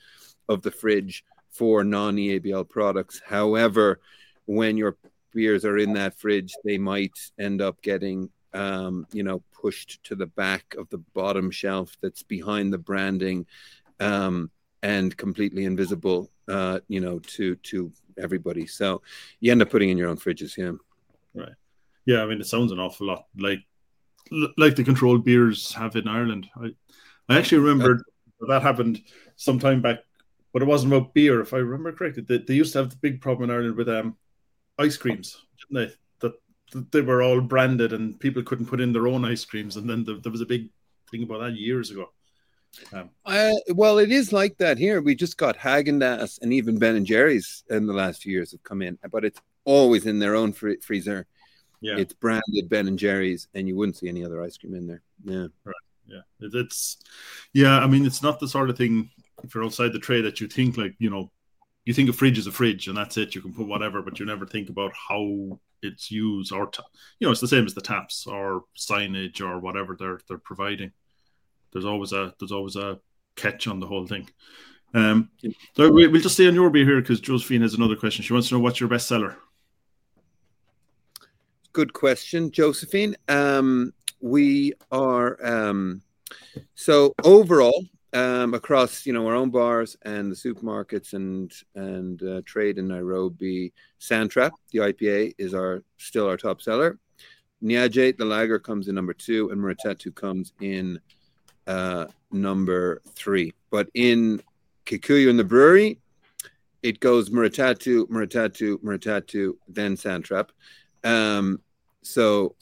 [0.49, 3.21] of the fridge for non EABL products.
[3.25, 3.99] However,
[4.45, 4.97] when your
[5.36, 10.15] beers are in that fridge, they might end up getting um, you know, pushed to
[10.15, 13.45] the back of the bottom shelf that's behind the branding
[14.00, 14.50] um,
[14.82, 18.65] and completely invisible, uh, you know, to to everybody.
[18.65, 19.02] So
[19.41, 20.71] you end up putting in your own fridges, yeah.
[21.34, 21.56] Right.
[22.06, 23.60] Yeah, I mean, it sounds an awful lot like
[24.58, 26.48] like the controlled beers have in Ireland.
[26.56, 26.69] I
[27.28, 28.04] I actually remember
[28.41, 29.02] uh, that happened
[29.36, 30.00] some time back,
[30.54, 32.24] but it wasn't about beer, if I remember correctly.
[32.26, 34.15] They, they used to have the big problem in Ireland with um
[34.78, 35.96] ice creams, didn't they?
[36.28, 39.78] That they were all branded and people couldn't put in their own ice creams.
[39.78, 40.70] And then the, there was a big
[41.12, 42.10] thing about that years ago.
[42.92, 45.02] Um, uh, well, it is like that here.
[45.02, 48.52] We just got Haagen Dazs and even Ben and Jerry's in the last few years
[48.52, 51.26] have come in, but it's always in their own fr- freezer.
[51.82, 54.88] Yeah, it's branded Ben and Jerry's, and you wouldn't see any other ice cream in
[54.88, 55.02] there.
[55.24, 55.76] Yeah, right.
[56.08, 56.98] Yeah, it's
[57.54, 57.80] yeah.
[57.80, 59.10] I mean, it's not the sort of thing
[59.44, 61.32] if you're outside the tray that you think like you know,
[61.86, 63.36] you think a fridge is a fridge and that's it.
[63.36, 66.69] You can put whatever, but you never think about how it's used or
[67.19, 70.91] you know it's the same as the taps or signage or whatever they're they're providing
[71.71, 73.00] there's always a there's always a
[73.36, 74.28] catch on the whole thing
[74.93, 75.30] Um,
[75.76, 78.24] so we, will just stay on your beer here because Josephine has another question.
[78.24, 79.36] She wants to know what's your best seller.
[81.74, 83.17] Good question, Josephine.
[83.28, 86.02] Um, we are um,
[86.76, 87.84] so overall
[88.15, 92.88] um, across you know our own bars and the supermarkets and and uh, trade in
[92.88, 93.73] Nairobi.
[93.99, 96.97] Santrap, the IPA, is our still our top seller.
[97.62, 100.99] Niaje, the lager, comes in number two, and Muratatu comes in
[101.67, 103.54] uh, number three.
[103.69, 104.41] But in
[104.86, 105.99] Kikuyu in the brewery,
[106.84, 110.49] it goes Muratatu, Muratatu, Muratatu, then Santrap.
[111.04, 111.60] Um,
[112.01, 112.56] so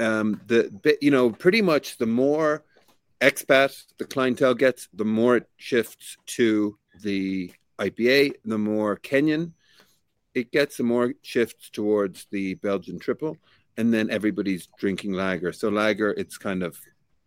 [0.00, 2.64] um, the you know pretty much the more
[3.20, 8.32] expat the clientele gets, the more it shifts to the IPA.
[8.44, 9.52] The more Kenyan
[10.34, 13.36] it gets, the more it shifts towards the Belgian triple,
[13.76, 15.52] and then everybody's drinking lager.
[15.52, 16.78] So lager, it's kind of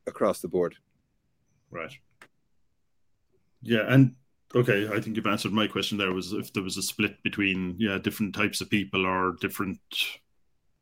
[0.08, 0.76] across the board.
[1.70, 1.92] Right.
[3.62, 4.16] Yeah, and
[4.54, 5.98] okay, I think you've answered my question.
[5.98, 9.80] There was if there was a split between yeah different types of people or different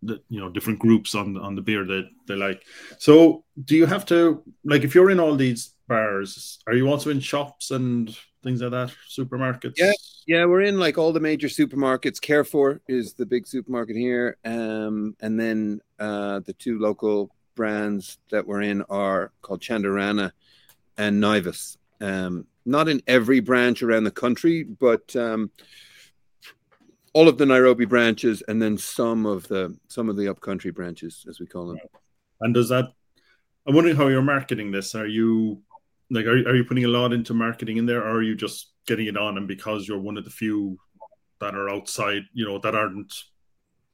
[0.04, 2.64] the, you know different groups on on the beer that they like.
[2.98, 7.10] So do you have to like if you're in all these bars, are you also
[7.10, 9.74] in shops and things like that, supermarkets?
[9.78, 9.92] Yeah,
[10.28, 12.22] yeah, we're in like all the major supermarkets.
[12.22, 18.48] Carrefour is the big supermarket here, um, and then uh, the two local brands that
[18.48, 20.32] we're in are called Chandarana
[20.98, 21.78] and Naivas.
[22.00, 25.52] Um, not in every branch around the country, but um,
[27.14, 31.26] all of the Nairobi branches, and then some of the some of the upcountry branches,
[31.30, 31.78] as we call them.
[32.40, 32.86] And does that?
[33.68, 34.96] I'm wondering how you're marketing this.
[34.96, 35.62] Are you
[36.10, 38.72] like are, are you putting a lot into marketing in there, or are you just
[38.88, 39.38] getting it on?
[39.38, 40.78] And because you're one of the few
[41.40, 43.14] that are outside, you know, that aren't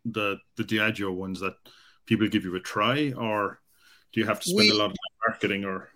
[0.06, 1.56] the the Diageo ones that
[2.06, 3.60] people give you a try, or
[4.14, 5.66] do you have to spend we, a lot of time marketing?
[5.66, 5.90] Or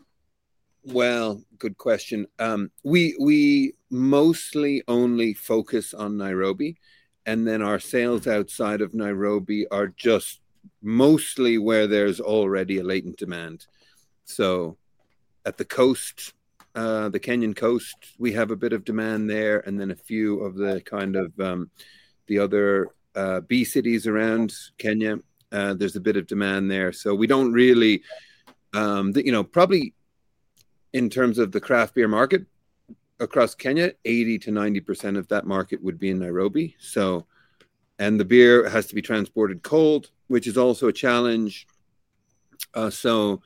[0.84, 2.26] well, good question.
[2.40, 6.78] Um, we we mostly only focus on Nairobi
[7.26, 10.40] and then our sales outside of Nairobi are just
[10.82, 13.66] mostly where there's already a latent demand.
[14.26, 14.78] So
[15.46, 16.34] at the coast,
[16.76, 20.40] uh, the Kenyan coast, we have a bit of demand there, and then a few
[20.42, 21.70] of the kind of um,
[22.28, 25.20] the other uh, B cities around Kenya.
[25.52, 28.04] Uh, there's a bit of demand there, so we don't really,
[28.74, 29.94] um, you know, probably
[30.94, 32.46] in terms of the craft beer market,
[33.22, 36.76] across Kenya, 80 to 90% of that market would be in Nairobi.
[36.80, 37.26] So,
[38.00, 41.68] and the beer has to be transported cold, which is also a challenge.
[42.74, 43.42] Uh, so,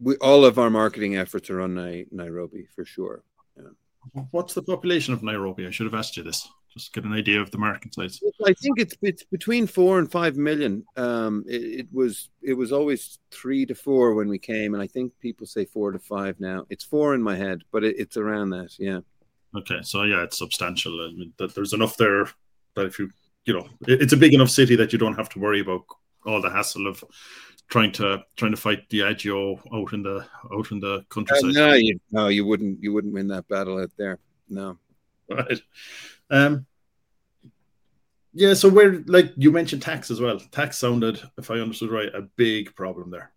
[0.00, 1.74] we all of our marketing efforts are on
[2.12, 3.24] Nairobi for sure.
[3.56, 4.22] Yeah.
[4.30, 5.66] What's the population of Nairobi?
[5.66, 6.46] I should have asked you this
[6.78, 8.20] just get an idea of the market size.
[8.44, 10.84] I think it's it's between four and five million.
[10.96, 14.86] Um, it, it, was it was always three to four when we came, and I
[14.86, 16.64] think people say four to five now.
[16.70, 18.78] It's four in my head, but it, it's around that.
[18.78, 19.00] Yeah.
[19.56, 20.92] Okay, so yeah, it's substantial.
[21.00, 22.28] I mean, that there's enough there
[22.74, 23.10] that if you
[23.44, 25.84] you know, it, it's a big enough city that you don't have to worry about
[26.26, 27.02] all the hassle of
[27.68, 31.50] trying to trying to fight Diageo out in the out in the countryside.
[31.50, 34.18] Uh, no, you, no, you wouldn't you wouldn't win that battle out there.
[34.48, 34.78] No.
[35.30, 35.60] Right.
[36.30, 36.64] Um,
[38.32, 40.38] yeah, so where like you mentioned tax as well.
[40.50, 43.32] Tax sounded, if I understood right, a big problem there.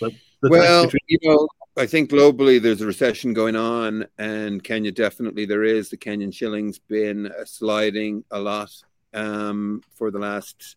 [0.00, 4.62] But the well, between- you know, I think globally there's a recession going on, and
[4.62, 5.88] Kenya definitely there is.
[5.88, 8.70] The Kenyan shilling's been sliding a lot
[9.14, 10.76] um, for the last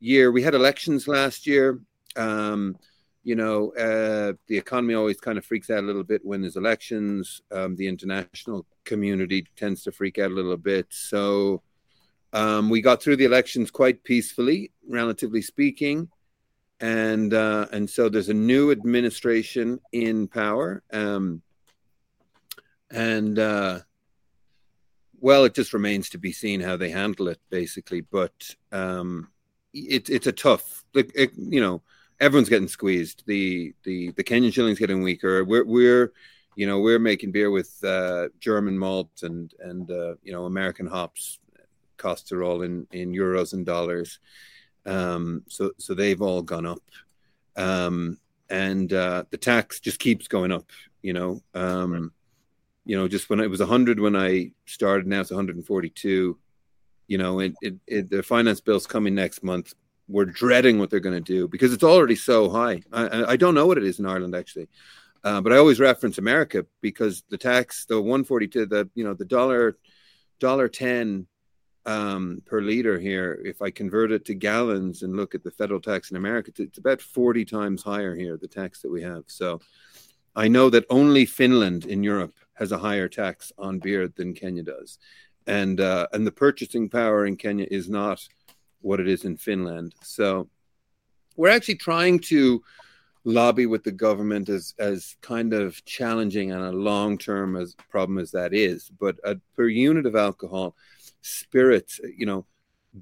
[0.00, 0.32] year.
[0.32, 1.80] We had elections last year.
[2.16, 2.76] Um,
[3.24, 6.56] you know, uh, the economy always kind of freaks out a little bit when there's
[6.56, 7.40] elections.
[7.52, 10.86] Um, the international community tends to freak out a little bit.
[10.90, 11.62] So
[12.32, 16.08] um, we got through the elections quite peacefully, relatively speaking,
[16.80, 21.42] and uh, and so there's a new administration in power, um,
[22.90, 23.80] and uh,
[25.20, 28.00] well, it just remains to be seen how they handle it, basically.
[28.00, 29.30] But um,
[29.72, 31.82] it's it's a tough, it, you know
[32.22, 33.24] everyone's getting squeezed.
[33.26, 35.44] The the the Kenyan shilling's getting weaker.
[35.44, 36.12] We're we're
[36.56, 40.86] you know we're making beer with uh, German malt and and uh, you know American
[40.86, 41.40] hops.
[41.96, 44.18] Costs are all in in euros and dollars.
[44.84, 46.82] Um, so so they've all gone up,
[47.56, 48.18] um,
[48.50, 50.70] and uh, the tax just keeps going up.
[51.02, 52.10] You know, um, right.
[52.84, 56.38] you know, just when it was 100 when I started, now it's 142.
[57.08, 59.74] You know, it, it, it the finance bill's coming next month
[60.08, 62.82] we're dreading what they're going to do because it's already so high.
[62.92, 64.68] I, I don't know what it is in Ireland actually,
[65.24, 69.24] uh, but I always reference America because the tax, the 142, the you know the
[69.24, 69.76] dollar
[70.38, 71.26] dollar ten
[71.86, 73.40] um, per liter here.
[73.44, 76.78] If I convert it to gallons and look at the federal tax in America, it's,
[76.78, 79.24] about 40 times higher here the tax that we have.
[79.26, 79.60] So
[80.34, 84.62] I know that only Finland in Europe has a higher tax on beer than Kenya
[84.62, 84.98] does,
[85.46, 88.26] and uh, and the purchasing power in Kenya is not
[88.80, 89.94] what it is in Finland.
[90.02, 90.48] So
[91.36, 92.62] we're actually trying to
[93.24, 98.18] lobby with the government as as kind of challenging and a long term as problem
[98.18, 98.90] as that is.
[98.98, 100.76] But uh, per unit of alcohol,
[101.22, 102.46] spirits, you know,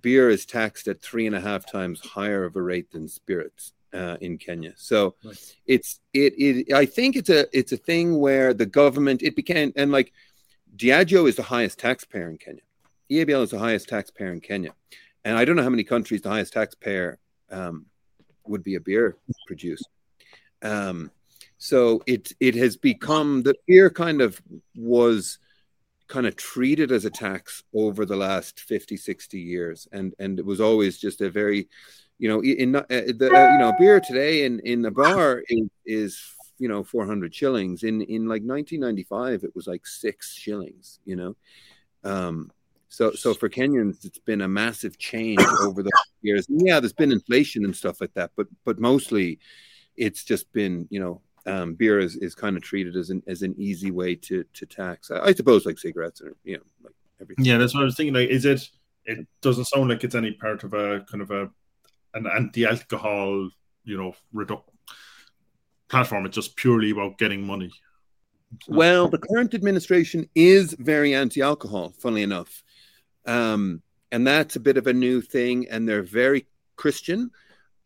[0.00, 3.72] beer is taxed at three and a half times higher of a rate than spirits
[3.92, 4.72] uh, in Kenya.
[4.76, 5.56] So nice.
[5.66, 9.72] it's it it I think it's a it's a thing where the government it became
[9.76, 10.12] and like
[10.76, 12.62] Diageo is the highest taxpayer in Kenya.
[13.10, 14.72] EABL is the highest taxpayer in Kenya,
[15.24, 17.18] and I don't know how many countries the highest taxpayer
[17.50, 17.86] um,
[18.46, 19.16] would be a beer
[19.48, 19.88] produced.
[20.62, 21.10] Um,
[21.58, 24.40] so it it has become the beer kind of
[24.76, 25.38] was
[26.10, 29.88] kind of treated as a tax over the last 50 60 years.
[29.92, 31.68] And and it was always just a very
[32.18, 35.68] you know in uh, the uh, you know beer today in in the bar is,
[35.86, 36.22] is
[36.58, 37.84] you know 400 shillings.
[37.84, 41.36] In in like 1995 it was like 6 shillings you know?
[42.04, 42.50] Um
[42.88, 45.92] so so for Kenyans it's been a massive change over the
[46.22, 46.46] years.
[46.50, 49.38] Yeah there's been inflation and stuff like that but but mostly
[49.96, 53.42] it's just been you know um, beer is, is kind of treated as an as
[53.42, 55.10] an easy way to to tax.
[55.10, 57.44] I, I suppose like cigarettes or you know like everything.
[57.44, 58.14] Yeah, that's what I was thinking.
[58.14, 58.68] Like, is it?
[59.06, 61.50] It doesn't sound like it's any part of a kind of a
[62.14, 63.50] an anti-alcohol,
[63.84, 64.62] you know, reduc
[65.88, 66.26] platform.
[66.26, 67.70] It's just purely about getting money.
[68.68, 71.94] Well, the current administration is very anti-alcohol.
[71.98, 72.62] Funnily enough,
[73.26, 75.66] um, and that's a bit of a new thing.
[75.70, 77.30] And they're very Christian.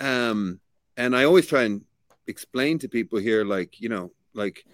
[0.00, 0.60] Um,
[0.96, 1.82] and I always try and
[2.26, 4.64] explain to people here, like, you know, like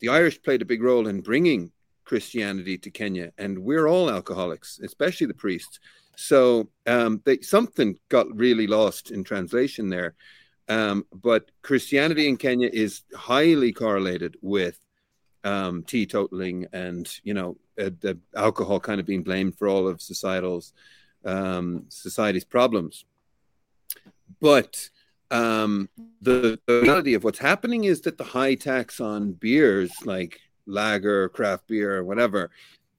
[0.00, 1.72] the Irish played a big role in bringing
[2.04, 5.78] Christianity to Kenya, and we're all alcoholics, especially the priests.
[6.16, 10.14] So um, they, something got really lost in translation there.
[10.68, 14.78] Um, but Christianity in Kenya is highly correlated with
[15.44, 20.02] um, teetotaling and, you know, uh, the alcohol kind of being blamed for all of
[20.02, 20.72] societal's
[21.24, 23.04] um, society's problems.
[24.40, 24.90] But
[25.30, 25.88] um,
[26.22, 31.28] the, the reality of what's happening is that the high tax on beers like lager,
[31.28, 32.50] craft beer, or whatever,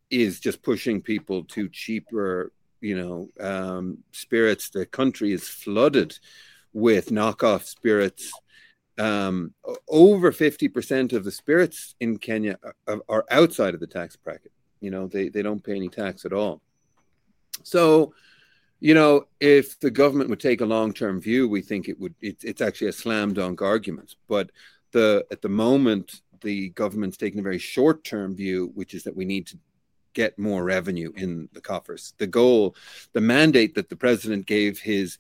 [0.09, 4.69] is just pushing people to cheaper, you know, um, spirits.
[4.69, 6.17] The country is flooded
[6.73, 8.31] with knockoff spirits.
[8.97, 9.53] Um,
[9.87, 14.51] over 50% of the spirits in Kenya are, are, outside of the tax bracket.
[14.81, 16.61] You know, they, they don't pay any tax at all.
[17.63, 18.13] So,
[18.79, 22.15] you know, if the government would take a long-term view, we think it would.
[22.21, 24.15] It, it's actually a slam dunk argument.
[24.27, 24.51] But
[24.91, 29.25] the at the moment, the government's taking a very short-term view, which is that we
[29.25, 29.57] need to
[30.13, 32.13] get more revenue in the coffers.
[32.17, 32.75] The goal,
[33.13, 35.17] the mandate that the president gave his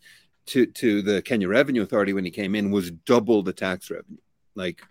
[0.47, 4.17] to to the Kenya Revenue Authority when he came in was double the tax revenue.
[4.55, 4.81] Like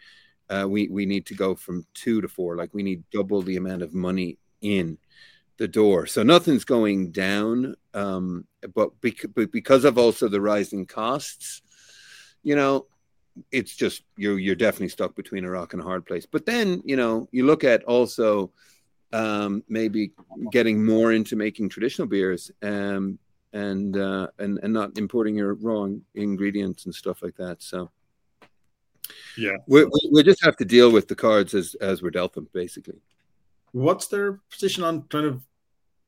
[0.50, 2.56] uh, we we need to go from two to four.
[2.56, 4.98] Like we need double the amount of money in
[5.58, 6.06] the door.
[6.06, 11.62] So nothing's going down, um, but, bec- but because of also the rising costs,
[12.42, 12.86] you know,
[13.52, 16.26] it's just you're you're definitely stuck between a rock and a hard place.
[16.26, 18.50] But then you know you look at also
[19.12, 20.12] um, maybe
[20.50, 23.18] getting more into making traditional beers um,
[23.52, 27.62] and uh, and and not importing your wrong ingredients and stuff like that.
[27.62, 27.90] So
[29.36, 32.48] yeah, we we just have to deal with the cards as as we're dealt them,
[32.52, 33.00] basically.
[33.72, 35.42] What's their position on kind of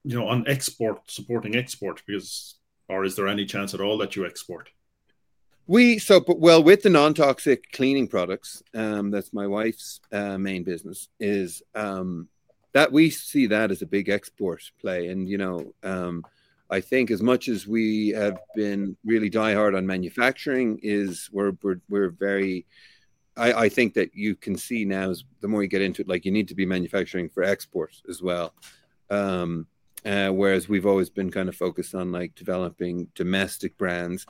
[0.05, 2.57] you know, on export, supporting export, because,
[2.89, 4.71] or is there any chance at all that you export?
[5.67, 10.65] We so, but well, with the non-toxic cleaning products, um, that's my wife's uh, main
[10.65, 11.09] business.
[11.21, 12.29] Is um,
[12.73, 16.25] that we see that as a big export play, and you know, um,
[16.71, 21.81] I think as much as we have been really diehard on manufacturing, is we're we're,
[21.89, 22.67] we're very
[23.41, 26.09] I, I, think that you can see now is the more you get into it,
[26.09, 28.53] like you need to be manufacturing for export as well.
[29.09, 29.67] Um,
[30.05, 34.27] uh, whereas we've always been kind of focused on like developing domestic brands.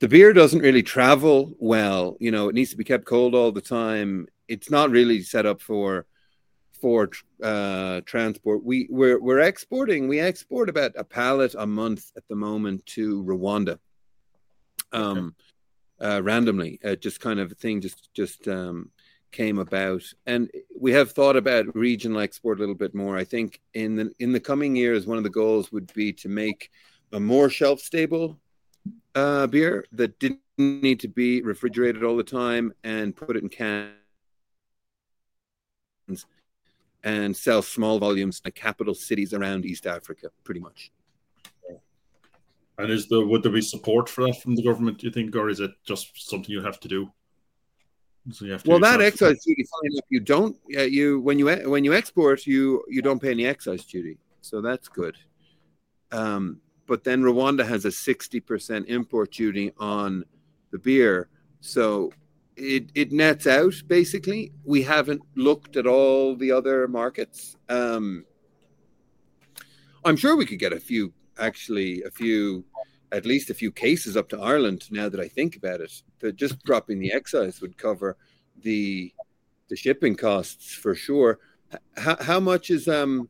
[0.00, 2.16] The beer doesn't really travel well.
[2.20, 4.26] You know, it needs to be kept cold all the time.
[4.48, 6.06] It's not really set up for
[6.80, 7.10] for
[7.42, 8.64] uh, transport.
[8.64, 10.08] We we're we're exporting.
[10.08, 13.78] We export about a pallet a month at the moment to Rwanda.
[14.92, 15.53] Um, okay.
[16.00, 17.80] Uh, randomly, uh, just kind of a thing.
[17.80, 18.90] Just just um,
[19.34, 20.48] came about and
[20.80, 24.30] we have thought about regional export a little bit more i think in the in
[24.30, 26.70] the coming years one of the goals would be to make
[27.12, 28.38] a more shelf stable
[29.16, 33.48] uh, beer that didn't need to be refrigerated all the time and put it in
[33.48, 33.90] cans
[37.02, 40.92] and sell small volumes in capital cities around east africa pretty much
[42.78, 45.34] and is there would there be support for that from the government do you think
[45.36, 47.10] or is it just something you have to do
[48.32, 51.84] So you have well, that excise duty, if you don't uh, you when you when
[51.84, 55.16] you export, you you don't pay any excise duty, so that's good.
[56.10, 60.24] Um, but then Rwanda has a sixty percent import duty on
[60.70, 61.28] the beer,
[61.60, 62.12] so
[62.56, 64.52] it it nets out basically.
[64.64, 67.56] We haven't looked at all the other markets.
[67.68, 68.24] Um,
[70.02, 72.64] I'm sure we could get a few, actually, a few,
[73.12, 74.88] at least a few cases up to Ireland.
[74.90, 78.16] Now that I think about it, that just dropping the excise would cover
[78.62, 79.12] the
[79.68, 81.38] the shipping costs for sure.
[81.96, 83.28] How, how much is um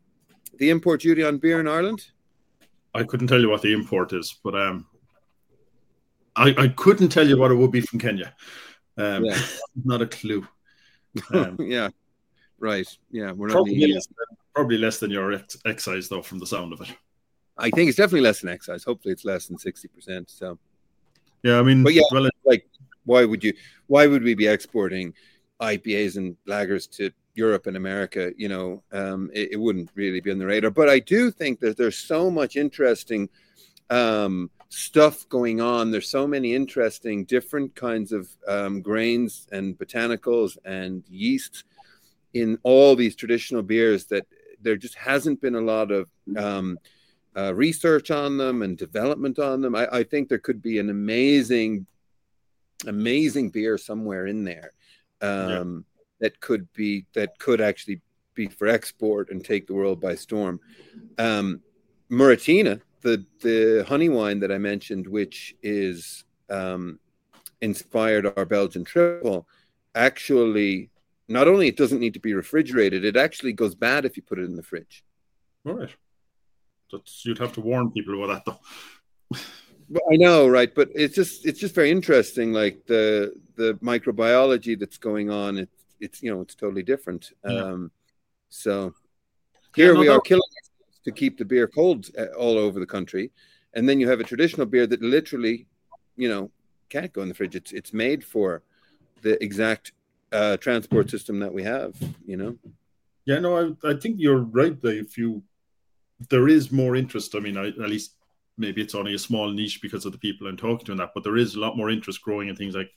[0.58, 2.06] the import duty on beer in Ireland?
[2.94, 4.86] I couldn't tell you what the import is, but um,
[6.36, 8.34] I, I couldn't tell you what it would be from Kenya.
[8.96, 9.38] Um, yeah.
[9.84, 10.46] not a clue.
[11.32, 11.90] Um, yeah,
[12.58, 12.88] right.
[13.12, 16.72] Yeah, we're probably less, than, probably less than your ex- excise though, from the sound
[16.72, 16.88] of it.
[17.56, 18.84] I think it's definitely less than excise.
[18.84, 20.30] Hopefully, it's less than sixty percent.
[20.30, 20.58] So,
[21.42, 22.66] yeah, I mean, but yeah, well, like,
[23.04, 23.54] why would you?
[23.86, 25.14] Why would we be exporting
[25.60, 28.32] IPAs and lagers to Europe and America?
[28.36, 30.70] You know, um, it, it wouldn't really be on the radar.
[30.70, 33.28] But I do think that there's so much interesting
[33.90, 35.90] um, stuff going on.
[35.90, 41.64] There's so many interesting different kinds of um, grains and botanicals and yeasts
[42.32, 44.26] in all these traditional beers that
[44.60, 46.78] there just hasn't been a lot of um,
[47.36, 49.74] uh, research on them and development on them.
[49.74, 51.86] I, I, think there could be an amazing,
[52.86, 54.72] amazing beer somewhere in there
[55.20, 55.84] um,
[56.20, 56.28] yeah.
[56.28, 58.00] that could be that could actually
[58.34, 60.60] be for export and take the world by storm.
[61.18, 61.60] Um,
[62.10, 66.98] Muratina the the honey wine that I mentioned, which is um,
[67.60, 69.46] inspired our Belgian triple,
[69.94, 70.90] actually
[71.28, 74.38] not only it doesn't need to be refrigerated, it actually goes bad if you put
[74.38, 75.04] it in the fridge.
[75.64, 75.94] All right.
[76.94, 78.58] That's, you'd have to warn people about that
[79.30, 79.38] though.
[80.10, 80.74] I know, right?
[80.74, 85.58] But it's just it's just very interesting, like the the microbiology that's going on.
[85.58, 87.32] It's it's you know it's totally different.
[87.44, 87.64] Yeah.
[87.64, 87.90] Um,
[88.48, 88.94] so
[89.74, 90.42] here yeah, no, we are killing
[91.04, 93.30] to keep the beer cold uh, all over the country.
[93.74, 95.66] And then you have a traditional beer that literally,
[96.16, 96.50] you know,
[96.88, 97.56] can't go in the fridge.
[97.56, 98.62] It's it's made for
[99.22, 99.92] the exact
[100.32, 101.94] uh, transport system that we have.
[102.24, 102.56] You know.
[103.26, 104.80] Yeah, no, I, I think you're right.
[104.80, 105.42] That if you
[106.30, 107.34] there is more interest.
[107.34, 108.16] I mean, I, at least
[108.56, 111.10] maybe it's only a small niche because of the people I'm talking to in that,
[111.14, 112.90] but there is a lot more interest growing in things like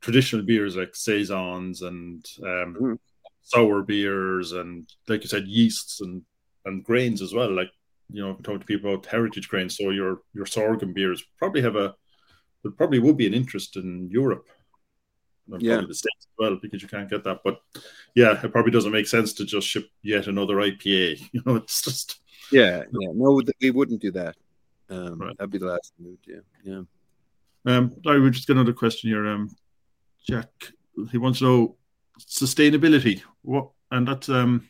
[0.00, 2.94] traditional beers like saisons and um, mm-hmm.
[3.42, 6.22] sour beers and, like you said, yeasts and
[6.64, 7.50] and grains as well.
[7.50, 7.70] Like
[8.10, 9.76] you know, talk to people about heritage grains.
[9.76, 11.94] So your your sorghum beers probably have a
[12.62, 14.46] there probably would be an interest in Europe.
[15.50, 15.76] And yeah.
[15.76, 17.38] the States as well, because you can't get that.
[17.44, 17.60] But
[18.16, 21.20] yeah, it probably doesn't make sense to just ship yet another IPA.
[21.32, 22.18] You know, it's just
[22.52, 23.10] yeah, yeah.
[23.14, 24.36] No, we wouldn't do that.
[24.88, 25.36] Um, right.
[25.38, 26.18] That'd be the last move.
[26.26, 26.82] Yeah, yeah.
[27.66, 29.26] Um, I would just get another question here.
[29.26, 29.54] Um,
[30.28, 30.48] Jack,
[31.10, 31.76] he wants to know
[32.20, 33.22] sustainability.
[33.42, 34.68] What and that's um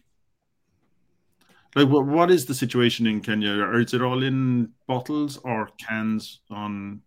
[1.76, 3.52] like, what what is the situation in Kenya?
[3.52, 6.40] Or is it all in bottles or cans?
[6.50, 7.02] On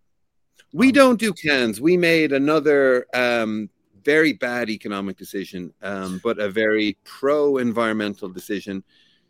[0.72, 1.82] we don't do cans.
[1.82, 3.70] We made another um,
[4.04, 8.84] very bad economic decision, um, but a very pro environmental decision.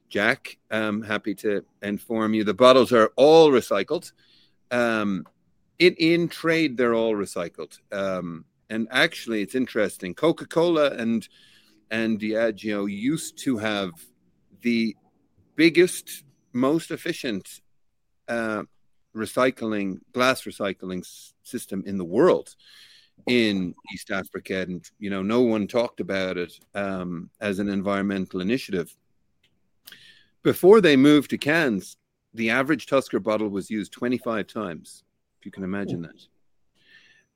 [0.09, 4.11] Jack, I'm happy to inform you the bottles are all recycled.
[4.71, 5.25] Um,
[5.77, 7.77] in, in trade, they're all recycled.
[7.91, 10.13] Um, and actually, it's interesting.
[10.13, 11.27] Coca Cola and
[11.91, 13.91] and Diageo used to have
[14.61, 14.95] the
[15.55, 17.61] biggest, most efficient
[18.27, 18.63] uh,
[19.15, 22.55] recycling, glass recycling s- system in the world
[23.25, 24.61] in East Africa.
[24.61, 28.95] And, you know, no one talked about it um, as an environmental initiative.
[30.43, 31.97] Before they moved to cans,
[32.33, 35.03] the average Tusker bottle was used 25 times,
[35.39, 36.27] if you can imagine that.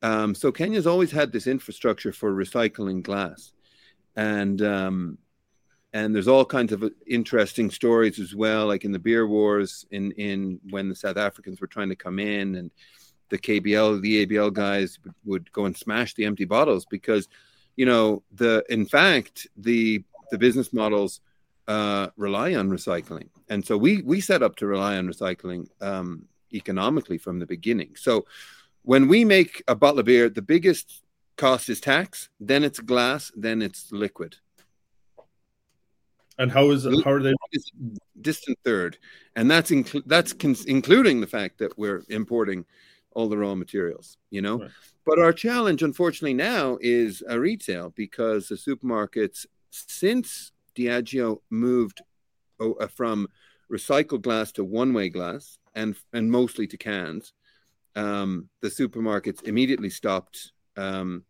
[0.02, 3.54] Um, so Kenya's always had this infrastructure for recycling glass.
[4.16, 5.18] And um,
[5.94, 10.12] and there's all kinds of interesting stories as well like in the beer wars in
[10.14, 12.72] in when the south africans were trying to come in and
[13.30, 17.28] the kbl the abl guys would, would go and smash the empty bottles because
[17.76, 21.22] you know the in fact the the business models
[21.68, 26.26] uh, rely on recycling and so we we set up to rely on recycling um,
[26.54, 28.26] economically from the beginning so
[28.84, 31.04] when we make a bottle of beer the biggest
[31.38, 34.36] cost is tax then it's glass then it's liquid
[36.38, 37.34] and how is how are they
[38.20, 38.98] distant third?
[39.36, 42.66] And that's inclu- that's con- including the fact that we're importing
[43.12, 44.60] all the raw materials, you know.
[44.60, 44.72] Right.
[45.06, 52.02] But our challenge, unfortunately, now is a retail because the supermarkets, since Diageo moved
[52.60, 53.28] oh, uh, from
[53.72, 57.34] recycled glass to one-way glass and and mostly to cans,
[57.96, 61.24] um, the supermarkets immediately stopped um,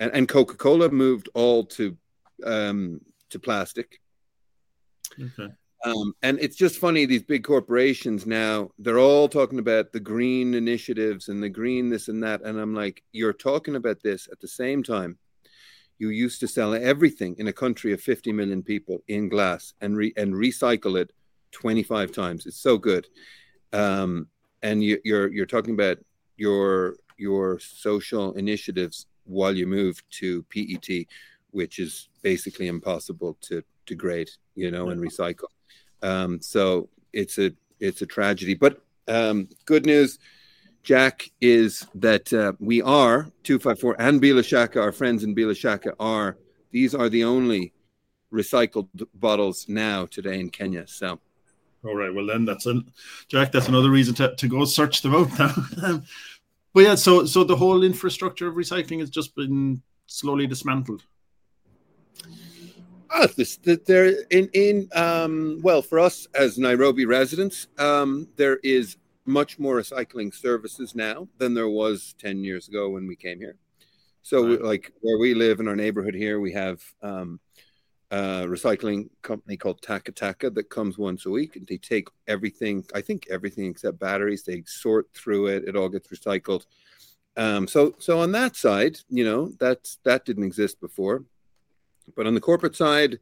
[0.00, 1.96] and, and Coca Cola moved all to
[2.44, 3.00] um,
[3.30, 4.00] to plastic.
[5.20, 5.52] Okay.
[5.84, 10.54] Um, and it's just funny these big corporations now they're all talking about the green
[10.54, 14.40] initiatives and the green this and that and i'm like you're talking about this at
[14.40, 15.16] the same time
[15.98, 19.96] you used to sell everything in a country of 50 million people in glass and
[19.96, 21.12] re- and recycle it
[21.52, 23.06] 25 times it's so good
[23.72, 24.28] um,
[24.62, 25.98] and you, you're you're talking about
[26.36, 31.06] your your social initiatives while you move to PET,
[31.50, 35.48] which is basically impossible to degrade, you know, and recycle.
[36.02, 38.54] Um, so it's a it's a tragedy.
[38.54, 40.18] But um, good news,
[40.86, 45.34] Jack, is that uh, we are two five four and Bila Shaka, our friends in
[45.34, 46.38] Bila Shaka are
[46.70, 47.72] these are the only
[48.32, 50.86] recycled bottles now today in Kenya.
[50.86, 51.18] So.
[51.84, 52.14] All right.
[52.14, 52.82] Well, then that's a
[53.28, 53.50] Jack.
[53.50, 55.52] That's another reason to, to go search them out now.
[56.72, 61.02] but yeah, so so the whole infrastructure of recycling has just been slowly dismantled.
[63.10, 68.96] Ah, this, there in in um, well for us as Nairobi residents, um, there is
[69.26, 73.56] much more recycling services now than there was ten years ago when we came here.
[74.22, 74.62] So, right.
[74.62, 77.38] like where we live in our neighborhood here, we have um,
[78.10, 82.84] a recycling company called Taka Taka that comes once a week, and they take everything.
[82.94, 84.42] I think everything except batteries.
[84.42, 85.68] They sort through it.
[85.68, 86.64] It all gets recycled.
[87.36, 91.24] Um, so, so on that side, you know, that's that didn't exist before.
[92.16, 93.18] But on the corporate side,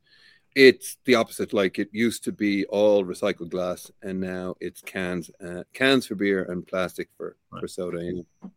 [0.54, 1.52] it's the opposite.
[1.52, 6.14] Like it used to be all recycled glass, and now it's cans, uh, cans for
[6.14, 7.60] beer and plastic for right.
[7.60, 8.02] for soda.
[8.02, 8.50] You know?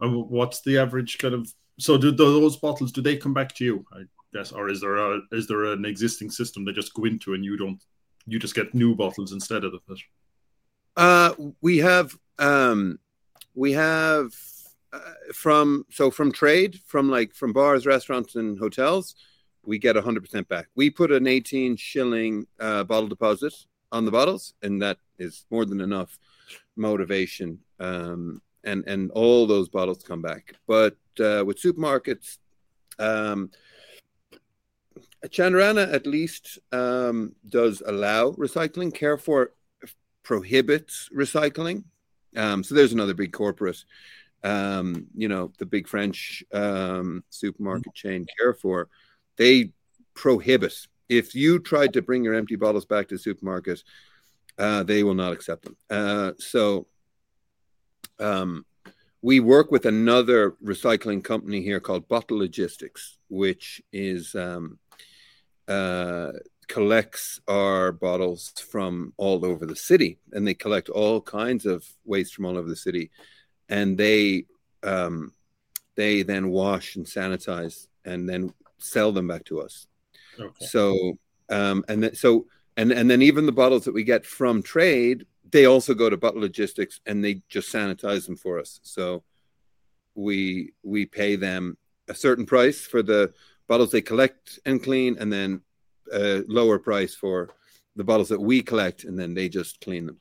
[0.00, 1.52] And what's the average kind of?
[1.78, 2.92] So do those bottles?
[2.92, 3.84] Do they come back to you?
[3.92, 7.34] I guess, or is there a is there an existing system they just go into
[7.34, 7.82] and you don't
[8.26, 9.98] you just get new bottles instead of it?
[10.96, 12.98] Uh, we have um,
[13.54, 14.32] we have
[14.92, 15.00] uh,
[15.34, 19.16] from so from trade from like from bars, restaurants, and hotels
[19.64, 20.68] we get 100% back.
[20.74, 23.54] We put an 18 shilling uh, bottle deposit
[23.90, 26.18] on the bottles, and that is more than enough
[26.76, 27.58] motivation.
[27.78, 30.54] Um, and and all those bottles come back.
[30.66, 32.38] But uh, with supermarkets,
[32.98, 33.50] um,
[35.26, 38.94] Chandarana at least um, does allow recycling.
[38.94, 39.52] Carrefour
[40.22, 41.84] prohibits recycling.
[42.36, 43.84] Um, so there's another big corporate.
[44.44, 48.88] Um, you know, the big French um, supermarket chain Carrefour
[49.36, 49.72] they
[50.14, 50.74] prohibit
[51.12, 53.82] if you tried to bring your empty bottles back to the supermarket,
[54.58, 55.76] uh, they will not accept them.
[55.90, 56.86] Uh, so
[58.18, 58.64] um,
[59.20, 64.78] we work with another recycling company here called Bottle Logistics, which is um,
[65.68, 66.32] uh,
[66.68, 72.34] collects our bottles from all over the city, and they collect all kinds of waste
[72.34, 73.10] from all over the city,
[73.68, 74.46] and they
[74.82, 75.32] um,
[75.94, 78.52] they then wash and sanitize, and then
[78.82, 79.86] sell them back to us.
[80.38, 80.66] Okay.
[80.66, 81.18] So,
[81.50, 85.26] um, and then, so, and, and then even the bottles that we get from trade,
[85.50, 88.80] they also go to bottle logistics and they just sanitize them for us.
[88.82, 89.22] So
[90.14, 91.76] we, we pay them
[92.08, 93.32] a certain price for the
[93.68, 95.60] bottles they collect and clean, and then
[96.12, 97.50] a lower price for
[97.96, 100.18] the bottles that we collect, and then they just clean them.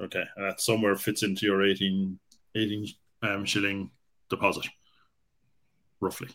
[0.00, 2.18] Okay, and that somewhere fits into your 18,
[2.54, 2.88] 18
[3.22, 3.90] um, shilling
[4.30, 4.66] deposit,
[6.00, 6.28] roughly.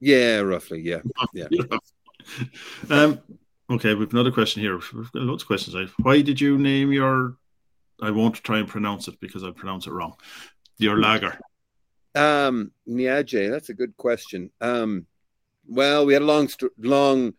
[0.00, 0.80] Yeah, roughly.
[0.80, 1.00] Yeah,
[1.32, 1.46] yeah.
[2.90, 3.20] um,
[3.70, 4.74] okay, we've another question here.
[4.74, 5.90] We've got lots of questions.
[6.02, 7.36] Why did you name your?
[8.02, 10.14] I won't try and pronounce it because I pronounce it wrong.
[10.78, 11.38] Your lager.
[12.14, 13.50] Um, Niaje.
[13.50, 14.50] That's a good question.
[14.60, 15.06] Um,
[15.66, 17.32] well, we had a long, long,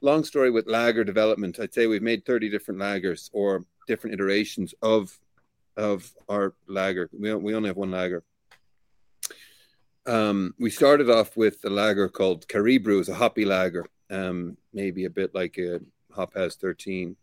[0.00, 1.60] long story with lager development.
[1.60, 5.16] I'd say we've made thirty different lagers or different iterations of
[5.76, 7.10] of our lager.
[7.12, 8.24] We we only have one lager
[10.08, 15.04] um, we started off with a lager called Caribru, it's a hoppy lager, um, maybe
[15.04, 15.80] a bit like a
[16.12, 17.14] Hop House 13,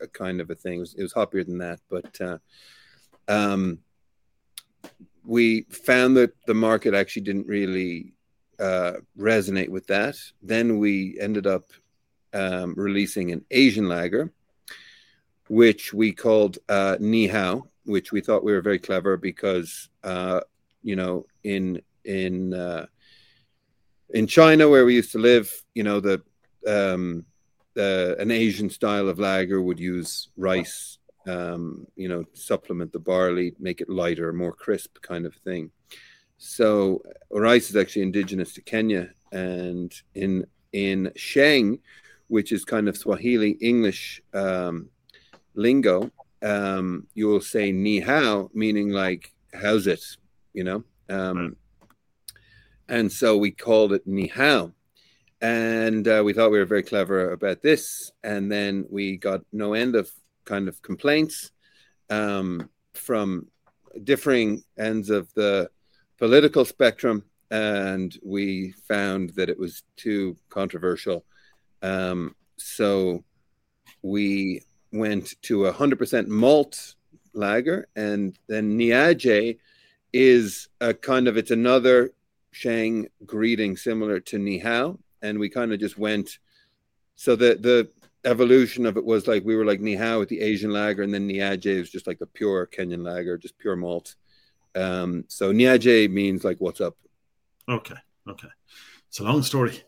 [0.00, 0.76] a, kind of a thing.
[0.76, 2.38] It was, it was hoppier than that, but uh,
[3.26, 3.80] um,
[5.24, 8.14] we found that the market actually didn't really
[8.60, 10.16] uh, resonate with that.
[10.40, 11.72] Then we ended up
[12.32, 14.30] um, releasing an Asian lager,
[15.48, 16.96] which we called uh,
[17.84, 20.40] which we thought we were very clever because, uh,
[20.82, 22.86] you know, in in uh,
[24.10, 26.22] in China where we used to live, you know, the
[26.66, 27.24] um,
[27.76, 33.54] uh, an Asian style of lager would use rice, um, you know, supplement the barley,
[33.58, 35.70] make it lighter, more crisp kind of thing.
[36.38, 41.78] So rice is actually indigenous to Kenya, and in in Sheng,
[42.28, 44.88] which is kind of Swahili English um,
[45.54, 46.10] lingo,
[46.42, 50.02] um, you will say ni hao, meaning like how's it,
[50.52, 50.84] you know.
[51.08, 51.56] Um,
[52.90, 54.72] and so we called it Ni Hao.
[55.40, 58.10] And uh, we thought we were very clever about this.
[58.24, 60.10] And then we got no end of
[60.44, 61.52] kind of complaints
[62.10, 63.46] um, from
[64.02, 65.70] differing ends of the
[66.18, 67.24] political spectrum.
[67.48, 71.24] And we found that it was too controversial.
[71.82, 73.22] Um, so
[74.02, 76.96] we went to a 100% malt
[77.34, 77.86] lager.
[77.94, 79.58] And then Niaje
[80.12, 82.12] is a kind of, it's another
[82.52, 86.38] Sheng greeting similar to Ni Hao, and we kind of just went.
[87.16, 87.90] So the the
[88.28, 91.12] evolution of it was like we were like Ni Hao with the Asian lager, and
[91.12, 94.16] then Niaje was just like the pure Kenyan lager, just pure malt.
[94.74, 96.96] Um, so Niaje means like what's up.
[97.68, 97.96] Okay,
[98.28, 98.48] okay,
[99.08, 99.82] it's a long story.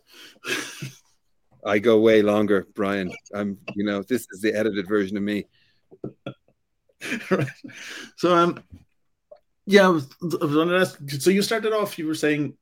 [1.65, 3.13] I go way longer, Brian.
[3.35, 5.47] I'm, you know, this is the edited version of me.
[7.31, 7.47] right.
[8.17, 8.59] So, um,
[9.67, 12.55] yeah, I was, I was ask, so you started off, you were saying,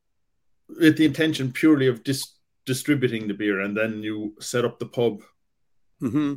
[0.79, 2.35] with the intention purely of dis-
[2.65, 5.21] distributing the beer, and then you set up the pub
[6.01, 6.35] mm-hmm.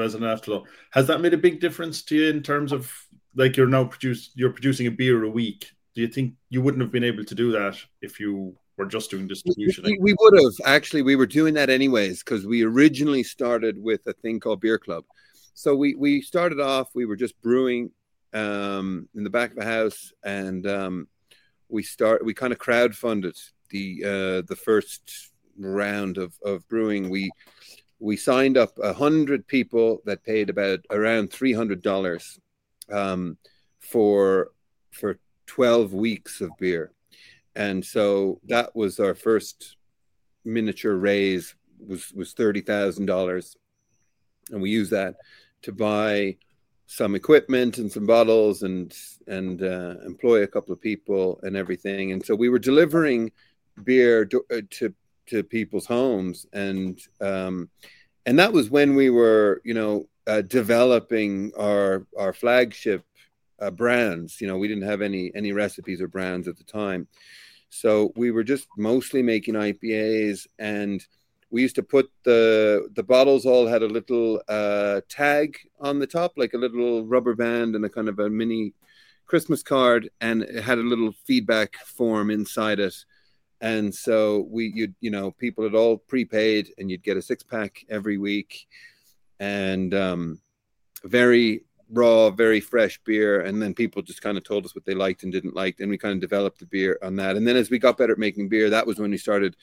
[0.00, 0.66] as an afterthought.
[0.90, 2.92] Has that made a big difference to you in terms of
[3.34, 5.70] like you're now produce you're producing a beer a week?
[5.94, 9.10] Do you think you wouldn't have been able to do that if you were just
[9.10, 9.84] doing distribution?
[9.84, 11.02] We, we would have actually.
[11.02, 15.04] We were doing that anyways because we originally started with a thing called Beer Club.
[15.54, 16.88] So we we started off.
[16.94, 17.90] We were just brewing
[18.34, 21.08] um, in the back of the house, and um,
[21.68, 23.38] we start we kind of crowdfunded
[23.70, 27.08] the uh, the first round of, of brewing.
[27.08, 27.30] We
[28.00, 32.38] we signed up a hundred people that paid about around three hundred dollars
[32.92, 33.38] um,
[33.78, 34.50] for
[34.90, 36.92] for twelve weeks of beer,
[37.54, 39.76] and so that was our first
[40.44, 43.56] miniature raise was was thirty thousand dollars,
[44.50, 45.14] and we used that
[45.62, 46.36] to buy
[46.86, 52.12] some equipment and some bottles and and uh, employ a couple of people and everything.
[52.12, 53.32] And so we were delivering
[53.82, 54.94] beer to uh, to,
[55.26, 57.70] to people's homes, and um,
[58.26, 63.04] and that was when we were, you know, uh, developing our our flagship
[63.60, 64.40] uh, brands.
[64.40, 67.08] You know, we didn't have any any recipes or brands at the time,
[67.70, 71.04] so we were just mostly making IPAs and
[71.54, 76.06] we used to put the the bottles all had a little uh, tag on the
[76.06, 78.74] top, like a little rubber band and a kind of a mini
[79.26, 82.96] Christmas card, and it had a little feedback form inside it.
[83.60, 87.44] And so we, you you know, people had all prepaid, and you'd get a six
[87.44, 88.66] pack every week,
[89.38, 90.40] and um,
[91.04, 93.40] very raw, very fresh beer.
[93.40, 95.90] And then people just kind of told us what they liked and didn't like, and
[95.90, 97.36] we kind of developed the beer on that.
[97.36, 99.56] And then as we got better at making beer, that was when we started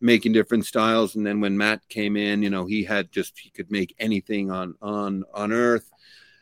[0.00, 1.16] making different styles.
[1.16, 4.50] And then when Matt came in, you know, he had just he could make anything
[4.50, 5.90] on on on earth.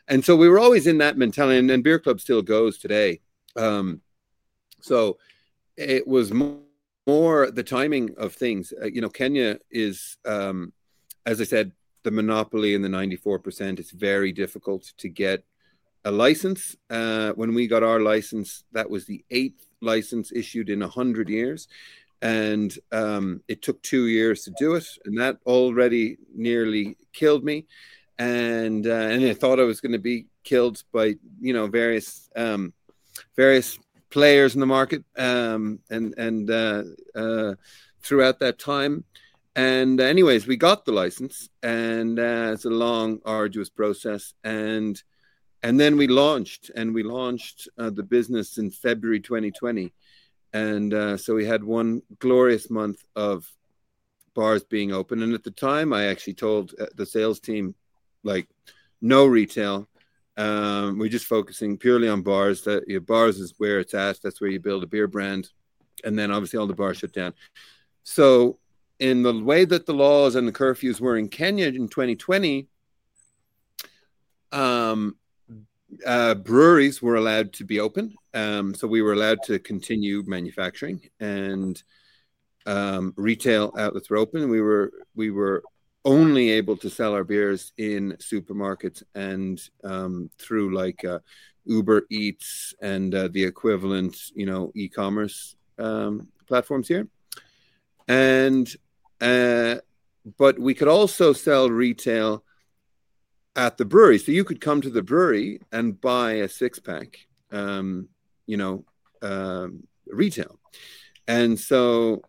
[0.07, 3.19] And so we were always in that mentality, and, and Beer Club still goes today.
[3.55, 4.01] Um,
[4.79, 5.17] so
[5.75, 6.59] it was more,
[7.05, 8.73] more, the timing of things.
[8.81, 10.71] Uh, you know, Kenya is, um,
[11.25, 11.71] as I said,
[12.03, 13.79] the monopoly and the 94%.
[13.79, 15.43] It's very difficult to get
[16.05, 16.75] a license.
[16.89, 21.67] Uh, when we got our license, that was the eighth license issued in 100 years
[22.21, 27.65] and um, it took two years to do it, and that already nearly killed me.
[28.17, 32.29] And uh, and I thought I was going to be killed by you know various
[32.35, 32.73] um,
[33.35, 33.77] various
[34.09, 36.83] players in the market, um, and and uh,
[37.15, 37.53] uh,
[38.01, 39.03] throughout that time.
[39.57, 45.01] And anyways, we got the license, and uh, it's a long, arduous process, and
[45.63, 49.91] and then we launched, and we launched uh, the business in February 2020
[50.53, 53.45] and uh, so we had one glorious month of
[54.33, 55.23] bars being open.
[55.23, 57.75] And at the time i actually told uh, the sales team
[58.23, 58.47] like
[59.01, 59.87] no retail.
[60.37, 62.61] Um, we're just focusing purely on bars.
[62.61, 64.21] That your bars is where it's at.
[64.21, 65.49] That's where you build a beer brand.
[66.03, 67.33] And then obviously all the bars shut down.
[68.03, 68.59] So
[68.99, 72.67] in the way that the laws and the curfews were in kenya in 2020
[74.51, 75.15] um,
[76.05, 81.01] uh, breweries were allowed to be open, um, so we were allowed to continue manufacturing,
[81.19, 81.81] and
[82.65, 84.49] um, retail outlets were open.
[84.49, 85.63] We were we were
[86.05, 91.19] only able to sell our beers in supermarkets and um, through like uh,
[91.65, 97.07] Uber Eats and uh, the equivalent, you know, e-commerce um, platforms here,
[98.07, 98.73] and
[99.21, 99.75] uh,
[100.37, 102.43] but we could also sell retail
[103.55, 104.19] at the brewery.
[104.19, 108.09] So you could come to the brewery and buy a six pack, um,
[108.45, 108.85] you know,
[109.21, 110.59] um, retail.
[111.27, 112.21] And so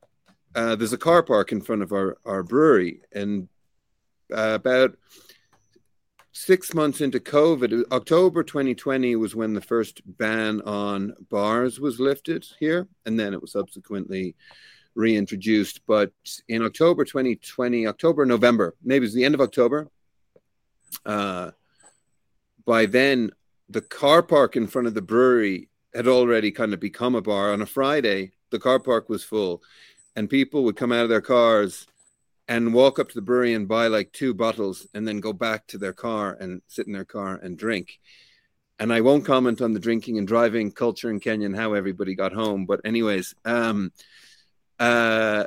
[0.54, 3.02] uh, there's a car park in front of our, our brewery.
[3.12, 3.48] And
[4.34, 4.96] uh, about
[6.32, 12.46] six months into COVID, October 2020 was when the first ban on bars was lifted
[12.58, 14.34] here, and then it was subsequently
[14.98, 15.80] reintroduced.
[15.86, 16.12] But
[16.48, 19.88] in October 2020, October, November, maybe it was the end of October,
[21.06, 21.52] uh,
[22.66, 23.30] by then
[23.70, 27.52] the car park in front of the brewery had already kind of become a bar.
[27.52, 29.62] On a Friday, the car park was full,
[30.16, 31.86] and people would come out of their cars
[32.48, 35.66] and walk up to the brewery and buy like two bottles and then go back
[35.68, 38.00] to their car and sit in their car and drink.
[38.80, 42.14] And I won't comment on the drinking and driving culture in Kenya and how everybody
[42.14, 42.64] got home.
[42.64, 43.92] But, anyways, um,
[44.78, 45.44] uh,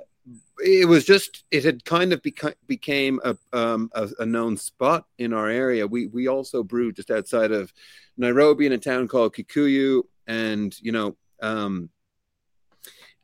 [0.64, 5.06] it was just it had kind of beca- became a, um, a, a known spot
[5.18, 5.88] in our area.
[5.88, 7.74] We we also brewed just outside of
[8.18, 11.90] Nairobi in a town called Kikuyu, and you know um,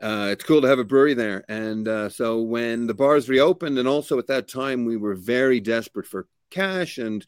[0.01, 1.43] uh, it's cool to have a brewery there.
[1.47, 5.60] And uh, so when the bars reopened, and also at that time we were very
[5.60, 7.26] desperate for cash and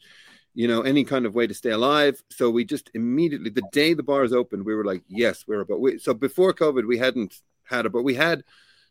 [0.54, 2.22] you know any kind of way to stay alive.
[2.30, 5.80] So we just immediately the day the bars opened, we were like, yes, we're about.
[5.80, 8.44] We, so before COVID, we hadn't had it, but we had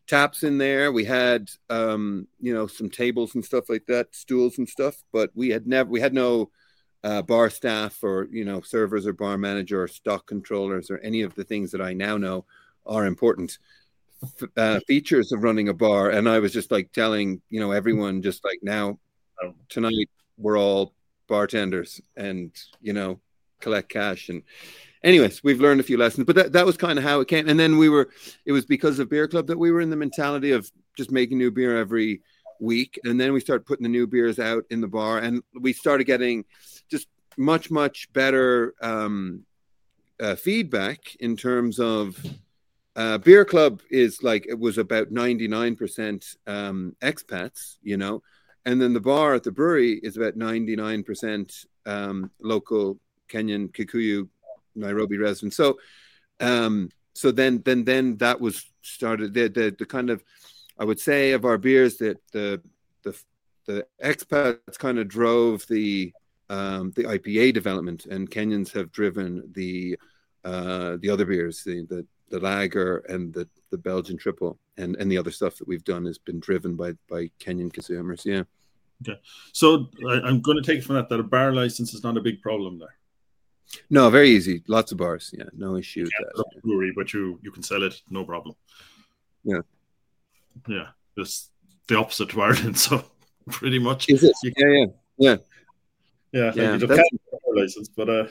[0.10, 0.92] taps in there.
[0.92, 5.30] We had um, you know some tables and stuff like that, stools and stuff, but
[5.36, 6.50] we had never we had no
[7.04, 11.22] uh, bar staff or you know servers or bar manager or stock controllers or any
[11.22, 12.46] of the things that I now know
[12.86, 13.60] are important
[14.58, 16.10] uh, features of running a bar.
[16.10, 19.00] And I was just like telling you know everyone just like now
[19.44, 19.54] oh.
[19.70, 20.94] tonight we're all
[21.28, 22.52] bartenders and
[22.82, 23.20] you know
[23.60, 24.42] collect cash and
[25.04, 27.48] anyways, we've learned a few lessons, but that, that was kind of how it came.
[27.48, 28.10] And then we were,
[28.46, 31.38] it was because of Beer Club that we were in the mentality of just making
[31.38, 32.22] new beer every
[32.60, 33.00] week.
[33.04, 36.06] And then we started putting the new beers out in the bar and we started
[36.06, 36.46] getting
[36.90, 39.46] just much, much better um,
[40.20, 42.22] uh, feedback in terms of
[42.96, 48.22] uh, Beer Club is like, it was about 99% um, expats, you know,
[48.66, 54.28] and then the bar at the brewery is about 99% um, local Kenyan Kikuyu
[54.76, 55.54] Nairobi resident.
[55.54, 55.80] So,
[56.40, 59.34] um, so then, then, then that was started.
[59.34, 60.24] The, the, the kind of,
[60.78, 62.62] I would say, of our beers that the,
[63.04, 63.20] the,
[63.66, 66.14] the expats kind of drove the,
[66.50, 69.98] um, the IPA development, and Kenyans have driven the,
[70.44, 75.12] uh, the other beers, the, the, the lager and the, the Belgian triple, and, and
[75.12, 78.24] the other stuff that we've done has been driven by, by Kenyan consumers.
[78.26, 78.44] Yeah.
[79.08, 79.20] Okay.
[79.54, 82.22] So I, I'm going to take from that that a bar license is not a
[82.22, 82.96] big problem there.
[83.90, 84.64] No, very easy.
[84.68, 85.34] Lots of bars.
[85.38, 86.62] Yeah, no issue with that.
[86.64, 88.56] Brewery, but you you can sell it, no problem.
[89.44, 89.62] Yeah,
[90.68, 90.88] yeah.
[91.18, 91.52] Just
[91.88, 92.78] the opposite to Ireland.
[92.90, 93.04] So
[93.50, 94.10] pretty much.
[94.10, 94.36] Is it?
[94.44, 94.86] You, yeah, yeah,
[95.18, 95.38] yeah.
[96.32, 98.28] Yeah, like yeah, you a license, but uh,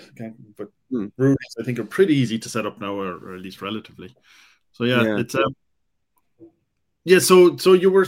[0.57, 1.07] but hmm.
[1.17, 4.15] breweries I think are pretty easy to set up now, or, or at least relatively.
[4.73, 5.19] So yeah, yeah.
[5.19, 5.57] it's um,
[7.05, 7.19] yeah.
[7.19, 8.07] So so you were.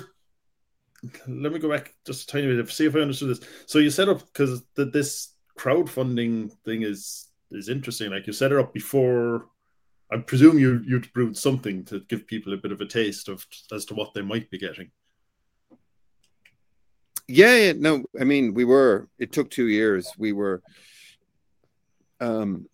[1.27, 2.69] Let me go back just a tiny bit.
[2.69, 3.41] See if I understood this.
[3.67, 8.11] So you set up because this crowdfunding thing is is interesting.
[8.11, 9.47] Like you set it up before.
[10.13, 13.47] I presume you you'd brewed something to give people a bit of a taste of
[13.73, 14.91] as to what they might be getting.
[17.29, 19.09] Yeah, yeah, no, I mean we were.
[19.19, 20.11] It took two years.
[20.19, 20.63] We were,
[22.21, 22.67] um,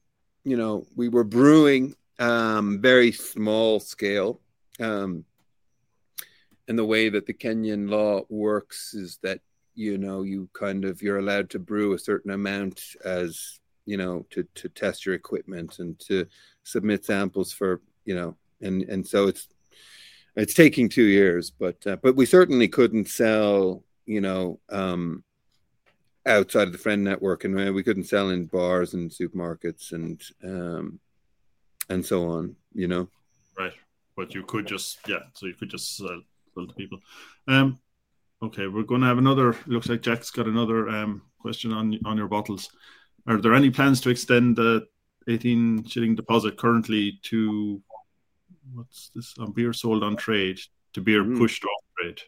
[0.44, 4.40] you know, we were brewing um, very small scale.
[4.80, 5.24] Um,
[6.68, 9.40] and the way that the Kenyan law works is that
[9.76, 14.26] you know you kind of you're allowed to brew a certain amount as you know
[14.30, 16.26] to to test your equipment and to
[16.64, 19.48] submit samples for you know and and so it's
[20.34, 25.22] it's taking two years but uh, but we certainly couldn't sell you know um
[26.26, 30.20] outside of the friend network and uh, we couldn't sell in bars and supermarkets and
[30.42, 30.98] um
[31.88, 33.08] and so on you know?
[33.56, 33.72] Right
[34.16, 36.22] but you could just yeah so you could just sell,
[36.54, 36.98] sell to people.
[37.46, 37.78] Um
[38.42, 39.56] Okay, we're going to have another.
[39.66, 42.70] Looks like Jack's got another um, question on on your bottles.
[43.26, 44.86] Are there any plans to extend the
[45.26, 47.82] 18 shilling deposit currently to
[48.74, 50.60] what's this on beer sold on trade
[50.92, 51.38] to beer mm.
[51.38, 52.20] pushed off trade?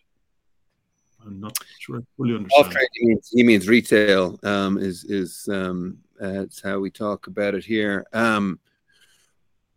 [1.27, 2.67] I'm not sure I fully understand.
[2.67, 4.39] Off trade, he means, he means retail.
[4.43, 8.07] Um, is is um, that's how we talk about it here.
[8.15, 8.59] Um,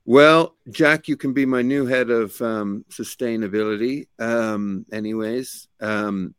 [0.05, 4.07] well, Jack, you can be my new head of um, sustainability.
[4.19, 6.35] Um, anyways, um,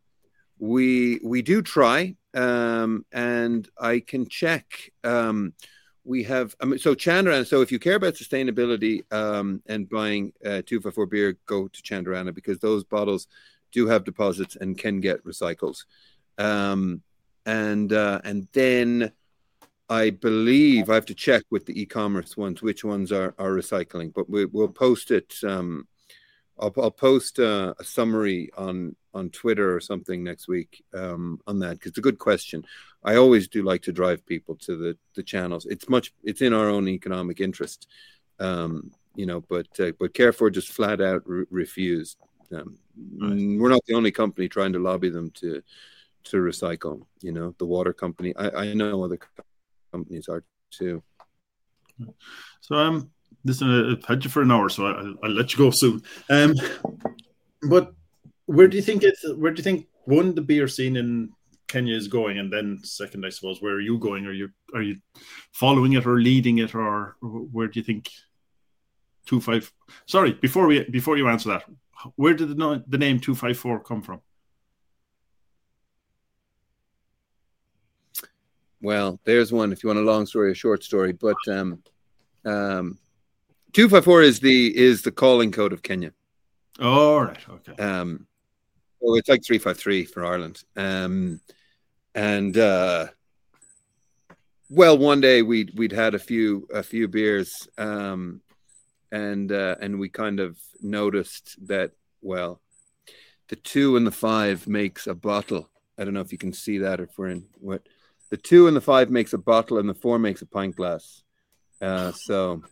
[0.59, 4.93] we we do try, um, and I can check.
[5.05, 5.55] Um,
[6.05, 7.47] we have I mean, so Chandarana.
[7.47, 11.69] So if you care about sustainability um, and buying uh, two five four beer, go
[11.69, 13.29] to Chandarana because those bottles
[13.71, 15.83] do have deposits and can get recycled.
[16.39, 17.03] Um
[17.47, 19.13] and uh, and then
[19.93, 24.15] I believe I have to check with the e-commerce ones which ones are, are recycling,
[24.15, 25.35] but we, will post it.
[25.45, 25.87] Um,
[26.59, 31.59] I'll, I'll post uh, a summary on on Twitter or something next week um, on
[31.59, 32.65] that because it's a good question.
[33.05, 35.67] I always do like to drive people to the the channels.
[35.67, 37.87] It's much it's in our own economic interest,
[38.39, 39.43] um, you know.
[39.43, 42.17] But uh, but Carrefour just flat out re- refused.
[42.51, 42.79] Um,
[43.19, 43.59] right.
[43.61, 45.63] We're not the only company trying to lobby them to
[46.25, 47.03] to recycle.
[47.21, 48.35] You know, the water company.
[48.37, 49.19] I, I know other
[49.93, 51.03] companies are too.
[52.61, 53.11] So um,
[53.45, 56.03] listen, uh, I've had you for an hour, so I, will let you go soon.
[56.31, 56.55] Um,
[57.69, 57.93] but
[58.47, 59.25] where do you think it's?
[59.37, 61.31] Where do you think one the beer scene in
[61.69, 64.27] Kenya is going, and then second, I suppose, where are you going?
[64.27, 64.97] Are you are you
[65.53, 68.11] following it or leading it, or where do you think?
[69.25, 69.73] Two five.
[70.07, 71.65] Sorry, before we before you answer that,
[72.17, 74.21] where did the, the name two five four come from?
[78.83, 79.73] Well, there's one.
[79.73, 81.83] If you want a long story, a short story, but um,
[82.45, 82.99] um,
[83.73, 86.13] two five four is the is the calling code of Kenya.
[86.81, 87.39] All right.
[87.49, 87.81] Okay.
[87.81, 88.27] Um,
[89.01, 90.65] so it's like three five three for Ireland.
[90.77, 91.41] Um,
[92.15, 93.07] and uh,
[94.69, 98.41] well, one day we'd we'd had a few a few beers, um,
[99.13, 102.61] and uh, and we kind of noticed that well,
[103.47, 105.69] the two and the five makes a bottle.
[105.97, 107.87] I don't know if you can see that or if we're in what
[108.33, 111.23] the two and the five makes a bottle, and the four makes a pint glass.
[111.83, 112.63] Uh, so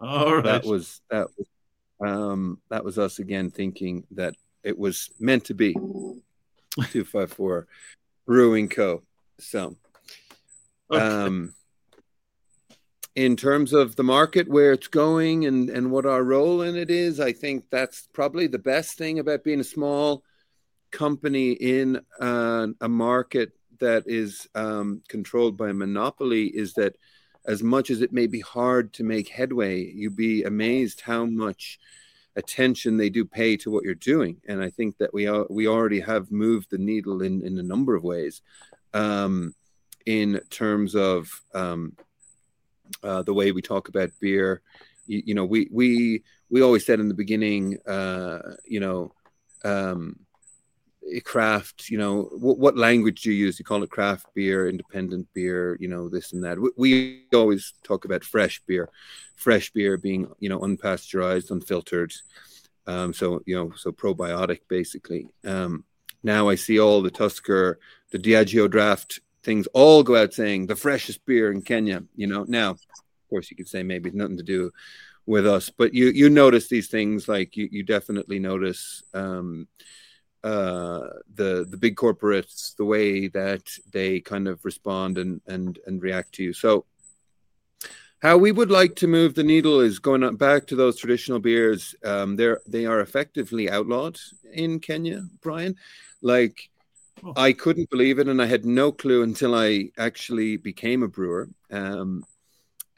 [0.00, 0.44] all right.
[0.44, 1.48] that was that was
[2.00, 5.74] um, that was us again thinking that it was meant to be.
[6.92, 7.66] Two five four
[8.24, 9.02] Brewing Co.
[9.40, 9.76] So,
[10.92, 11.56] um,
[13.16, 16.88] in terms of the market, where it's going, and and what our role in it
[16.88, 20.22] is, I think that's probably the best thing about being a small
[20.92, 26.96] company in uh, a market that is um, controlled by a monopoly is that
[27.46, 31.78] as much as it may be hard to make headway, you'd be amazed how much
[32.36, 34.36] attention they do pay to what you're doing.
[34.46, 37.62] And I think that we are, we already have moved the needle in, in a
[37.62, 38.42] number of ways
[38.94, 39.54] um,
[40.06, 41.96] in terms of um,
[43.02, 44.62] uh, the way we talk about beer.
[45.06, 49.12] You, you, know, we, we, we always said in the beginning, uh, you know,
[49.64, 50.16] um,
[51.24, 53.58] craft you know what, what language do you use?
[53.58, 56.58] You call it craft beer independent beer you know this and that.
[56.58, 58.88] We, we, always talk about fresh beer
[59.36, 62.12] fresh beer being you know unpasteurized unfiltered
[62.86, 65.28] um, so you know so probiotic basically.
[65.44, 65.84] Um,
[66.24, 67.78] now i see all the tusker
[68.10, 72.44] the diageo draft things all go out saying the freshest beer in kenya you know.
[72.48, 72.80] Now of
[73.30, 74.70] course you could say maybe nothing to do
[75.26, 79.68] with us but you you notice these things like you, you definitely notice um,
[80.44, 81.00] uh,
[81.34, 86.32] the the big corporates, the way that they kind of respond and and and react
[86.34, 86.52] to you.
[86.52, 86.84] So,
[88.20, 91.94] how we would like to move the needle is going back to those traditional beers.
[92.04, 94.18] Um, they're they are effectively outlawed
[94.52, 95.76] in Kenya, Brian.
[96.22, 96.70] Like.
[97.24, 97.32] Oh.
[97.36, 101.48] I couldn't believe it, and I had no clue until I actually became a brewer.
[101.68, 102.24] Um,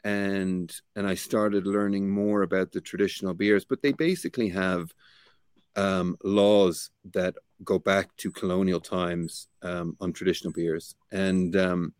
[0.03, 3.65] and and I started learning more about the traditional beers.
[3.65, 4.93] But they basically have
[5.75, 11.93] um, laws that go back to colonial times um, on traditional beers, and um,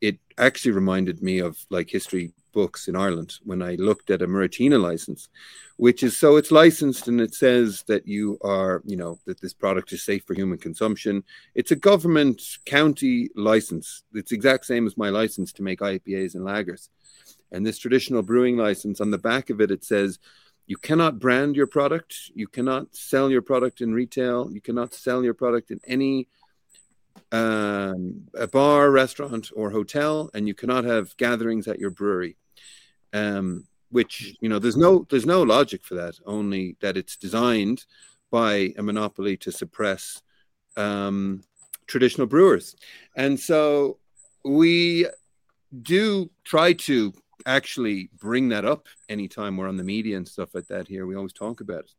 [0.00, 4.26] it actually reminded me of like history books in Ireland when I looked at a
[4.26, 5.28] Muratina license,
[5.76, 9.54] which is so it's licensed and it says that you are, you know, that this
[9.54, 11.24] product is safe for human consumption.
[11.54, 14.02] It's a government county license.
[14.12, 16.88] It's exact same as my license to make IPAs and lagers.
[17.50, 20.18] And this traditional brewing license on the back of it, it says
[20.66, 22.14] you cannot brand your product.
[22.34, 24.50] You cannot sell your product in retail.
[24.52, 26.28] You cannot sell your product in any
[27.30, 32.36] um, a bar restaurant or hotel and you cannot have gatherings at your brewery.
[33.12, 37.84] Um, which you know there's no there's no logic for that only that it's designed
[38.30, 40.22] by a monopoly to suppress
[40.78, 41.42] um,
[41.86, 42.74] traditional brewers.
[43.14, 43.98] And so
[44.44, 45.06] we
[45.82, 47.12] do try to
[47.46, 51.06] actually bring that up anytime we're on the media and stuff like that here.
[51.06, 51.92] We always talk about it.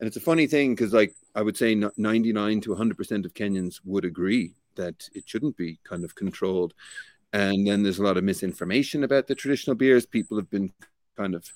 [0.00, 3.80] And it's a funny thing because, like, I would say 99 to 100% of Kenyans
[3.84, 6.74] would agree that it shouldn't be kind of controlled.
[7.32, 10.06] And then there's a lot of misinformation about the traditional beers.
[10.06, 10.72] People have been
[11.16, 11.50] kind of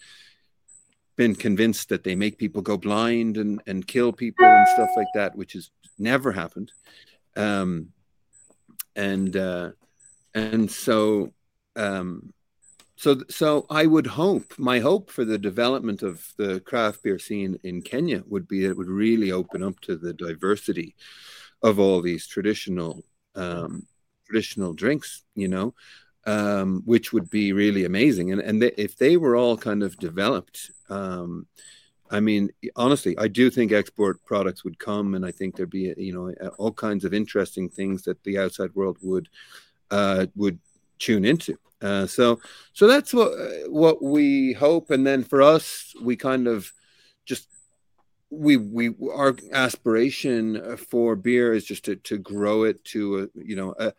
[1.17, 5.07] been convinced that they make people go blind and, and kill people and stuff like
[5.15, 6.73] that, which has never happened.
[7.37, 7.89] Um,
[8.97, 9.71] and uh,
[10.35, 11.33] and so
[11.77, 12.33] um,
[13.01, 17.59] so, so I would hope, my hope for the development of the craft beer scene
[17.63, 20.95] in Kenya would be that it would really open up to the diversity
[21.63, 23.03] of all these traditional,
[23.35, 23.87] um,
[24.27, 25.75] traditional drinks, you know,
[26.27, 28.33] um, which would be really amazing.
[28.33, 31.47] And and they, if they were all kind of developed um,
[32.11, 35.95] I mean, honestly, I do think export products would come, and I think there'd be,
[35.97, 39.29] you know, all kinds of interesting things that the outside world would
[39.91, 40.59] uh, would
[41.01, 41.59] tune into.
[41.83, 42.39] Uh, so,
[42.73, 43.33] so that's what
[43.67, 46.71] what we hope, and then for us, we kind of
[47.25, 47.49] just
[48.31, 53.57] we we our aspiration for beer is just to to grow it to a you
[53.57, 53.93] know a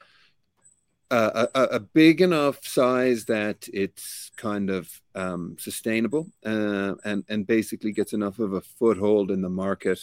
[1.11, 7.45] a, a, a big enough size that it's kind of um, sustainable uh, and and
[7.45, 9.99] basically gets enough of a foothold in the market.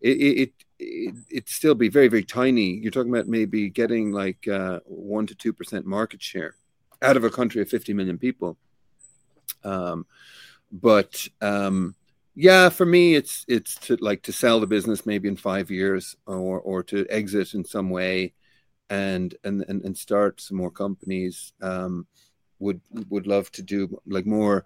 [0.00, 2.74] It it, it it still be very very tiny.
[2.74, 6.54] You're talking about maybe getting like uh, one to two percent market share
[7.02, 8.56] out of a country of 50 million people.
[9.64, 10.06] Um,
[10.72, 11.94] but um,
[12.34, 16.16] yeah, for me, it's it's to like to sell the business maybe in five years
[16.26, 18.34] or or to exit in some way
[18.90, 21.52] and and and, and start some more companies.
[21.62, 22.06] Um,
[22.58, 22.80] would
[23.10, 24.64] would love to do like more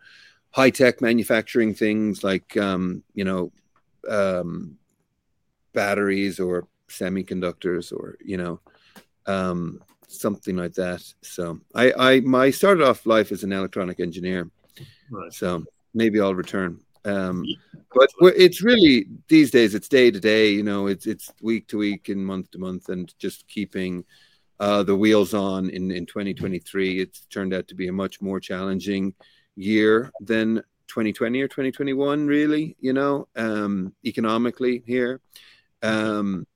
[0.51, 3.53] high tech manufacturing things, like um, you know,
[4.09, 4.77] um,
[5.73, 8.61] batteries or semiconductors, or you know,
[9.27, 11.03] um, something like that.
[11.23, 14.51] So I I my started off life as an electronic engineer,
[15.11, 15.33] right.
[15.33, 15.65] so
[15.95, 16.81] maybe I'll return.
[17.05, 17.45] Um,
[17.95, 20.51] but it's really these days it's day to day.
[20.51, 24.05] You know, it's it's week to week and month to month, and just keeping
[24.59, 27.01] uh, the wheels on in in 2023.
[27.01, 29.15] It's turned out to be a much more challenging
[29.57, 32.27] year than 2020 or 2021.
[32.27, 35.21] Really, you know, um, economically here.
[35.83, 36.47] Um,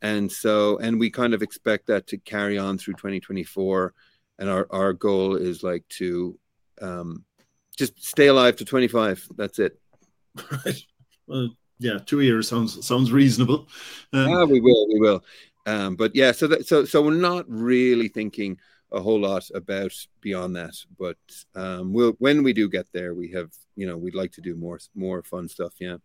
[0.00, 3.94] and so, and we kind of expect that to carry on through 2024.
[4.38, 6.38] And our, our goal is like to
[6.80, 7.24] um,
[7.76, 9.28] just stay alive to 25.
[9.36, 9.78] That's it.
[10.50, 10.82] Right.
[11.26, 13.68] Well, yeah, two years sounds sounds reasonable.
[14.12, 15.24] Um, yeah, we will, we will.
[15.66, 18.58] Um, but yeah, so that, so so we're not really thinking
[18.92, 20.74] a whole lot about beyond that.
[20.98, 21.16] But
[21.54, 24.54] um, we'll when we do get there, we have you know we'd like to do
[24.54, 25.74] more more fun stuff.
[25.80, 25.96] Yeah.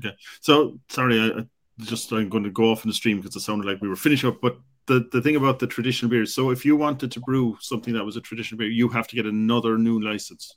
[0.00, 0.16] Okay.
[0.40, 1.46] So sorry, I, I
[1.78, 3.96] just I'm going to go off in the stream because it sounded like we were
[3.96, 4.40] finished up.
[4.40, 6.34] But the the thing about the traditional beers.
[6.34, 9.16] So if you wanted to brew something that was a traditional beer, you have to
[9.16, 10.56] get another new license.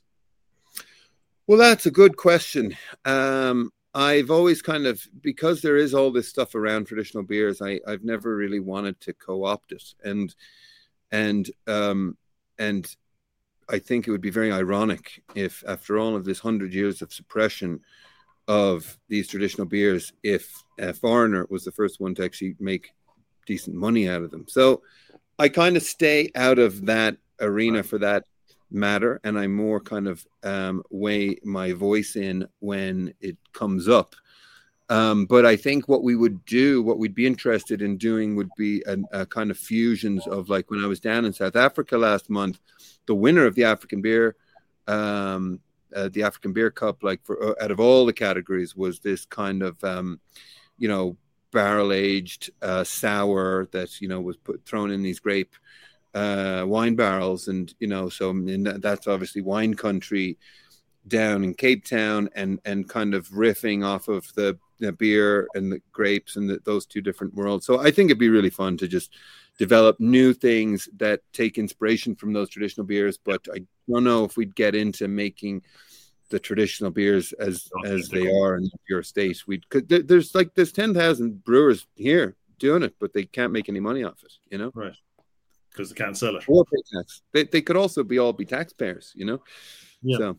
[1.46, 2.76] Well, that's a good question.
[3.04, 7.60] Um, I've always kind of because there is all this stuff around traditional beers.
[7.60, 10.34] I I've never really wanted to co-opt it, and
[11.10, 12.16] and um,
[12.58, 12.94] and
[13.68, 17.12] I think it would be very ironic if, after all of this hundred years of
[17.12, 17.80] suppression
[18.48, 22.92] of these traditional beers, if a foreigner was the first one to actually make
[23.46, 24.46] decent money out of them.
[24.48, 24.82] So
[25.38, 28.24] I kind of stay out of that arena for that
[28.70, 34.14] matter and I more kind of um, weigh my voice in when it comes up.
[34.88, 38.50] Um, but I think what we would do, what we'd be interested in doing, would
[38.58, 41.96] be a, a, kind of fusions of like when I was down in South Africa
[41.96, 42.58] last month,
[43.06, 44.36] the winner of the African beer,
[44.86, 45.60] um,
[45.94, 49.24] uh, the African Beer Cup, like for uh, out of all the categories, was this
[49.24, 50.20] kind of, um,
[50.78, 51.16] you know,
[51.52, 55.54] barrel aged uh, sour that you know was put thrown in these grape
[56.14, 58.32] uh, wine barrels, and you know, so
[58.78, 60.38] that's obviously wine country
[61.06, 65.72] down in Cape Town, and and kind of riffing off of the, the beer and
[65.72, 67.66] the grapes and the, those two different worlds.
[67.66, 69.14] So I think it'd be really fun to just
[69.62, 73.16] develop new things that take inspiration from those traditional beers.
[73.16, 73.58] But I
[73.88, 75.62] don't know if we'd get into making
[76.30, 79.38] the traditional beers as as they are in your state.
[79.46, 83.68] We could there's like there's ten thousand brewers here doing it, but they can't make
[83.68, 84.32] any money off it.
[84.50, 84.96] You know, right?
[85.70, 86.44] because they can't sell it.
[86.48, 87.22] Or pay tax.
[87.32, 89.42] They, they could also be all be taxpayers, you know.
[90.02, 90.18] Yeah.
[90.18, 90.38] So.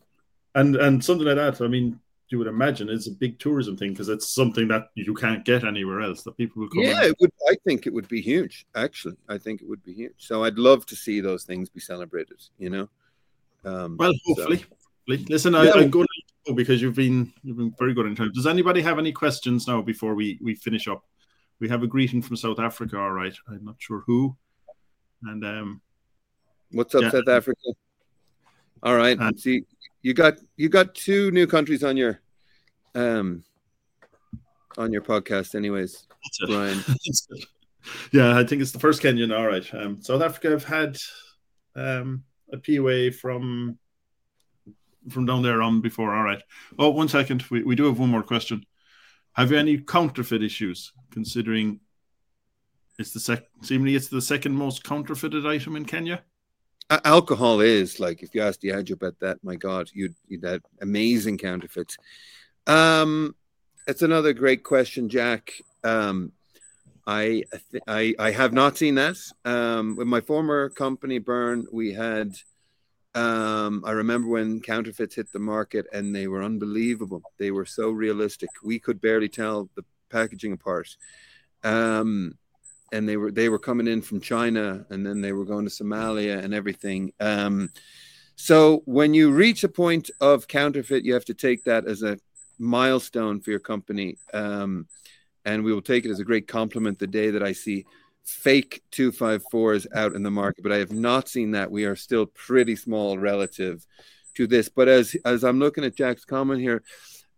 [0.54, 1.64] And and something like that.
[1.64, 1.98] I mean,
[2.34, 5.62] you would imagine is a big tourism thing because it's something that you can't get
[5.62, 6.82] anywhere else that people will come.
[6.82, 7.30] Yeah, it would.
[7.48, 8.66] I think it would be huge.
[8.74, 10.16] Actually, I think it would be huge.
[10.18, 12.42] So I'd love to see those things be celebrated.
[12.58, 12.88] You know.
[13.64, 14.58] Um, well, hopefully.
[14.58, 15.16] So.
[15.28, 15.60] Listen, yeah.
[15.60, 18.32] I, am going to go because you've been you've been very good in time.
[18.32, 21.04] Does anybody have any questions now before we we finish up?
[21.60, 22.98] We have a greeting from South Africa.
[22.98, 24.36] All right, I'm not sure who.
[25.22, 25.80] And um,
[26.72, 27.10] what's up, yeah.
[27.10, 27.60] South Africa?
[28.82, 29.18] All right.
[29.18, 29.64] And, See,
[30.02, 32.20] you got you got two new countries on your
[32.94, 33.44] um
[34.76, 36.06] on your podcast, anyways,
[36.46, 36.80] Brian.
[38.12, 39.36] yeah, I think it's the first Kenyan.
[39.36, 39.66] All right.
[39.74, 40.96] Um, South Africa have had
[41.76, 43.78] um, a POA from
[45.10, 46.14] from down there on before.
[46.14, 46.42] All right.
[46.78, 47.44] Oh, one second.
[47.50, 48.64] We, we do have one more question.
[49.34, 51.80] Have you any counterfeit issues considering
[52.98, 56.22] it's the sec- seemingly it's the second most counterfeited item in Kenya.
[56.90, 60.44] Uh, alcohol is like if you ask the edge about that, my God, you'd you'd
[60.44, 61.96] have amazing counterfeits.
[62.66, 63.34] Um,
[63.86, 65.52] it's another great question, Jack.
[65.84, 66.32] Um,
[67.06, 67.44] I,
[67.86, 69.16] I I have not seen that.
[69.44, 72.34] Um, with my former company, Burn, we had
[73.14, 77.22] Um, I remember when counterfeits hit the market and they were unbelievable.
[77.38, 78.50] They were so realistic.
[78.64, 80.96] We could barely tell the packaging apart.
[81.62, 82.38] Um,
[82.92, 85.70] and they were they were coming in from China and then they were going to
[85.70, 87.12] Somalia and everything.
[87.20, 87.70] Um,
[88.36, 92.18] so when you reach a point of counterfeit, you have to take that as a
[92.58, 94.16] milestone for your company.
[94.32, 94.86] Um,
[95.44, 97.84] and we will take it as a great compliment the day that I see
[98.24, 101.70] fake 254s out in the market, but I have not seen that.
[101.70, 103.86] We are still pretty small relative
[104.34, 104.68] to this.
[104.68, 106.82] But as as I'm looking at Jack's comment here,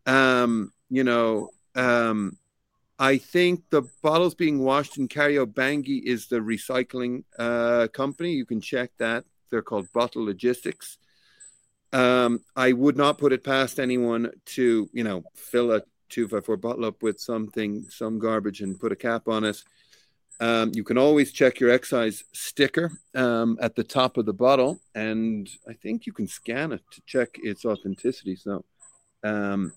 [0.06, 2.38] um, you know, um,
[2.98, 8.32] I think the bottles being washed in Kariobangi is the recycling uh, company.
[8.32, 9.24] You can check that.
[9.50, 10.98] They're called Bottle Logistics.
[11.92, 16.84] Um, I would not put it past anyone to, you know, fill a 254 bottle
[16.84, 19.62] up with something, some garbage, and put a cap on it.
[20.38, 24.78] Um, you can always check your excise sticker um, at the top of the bottle,
[24.94, 28.36] and I think you can scan it to check its authenticity.
[28.36, 28.64] So
[29.24, 29.72] um,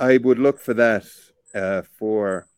[0.00, 1.06] I would look for that
[1.54, 2.48] uh, for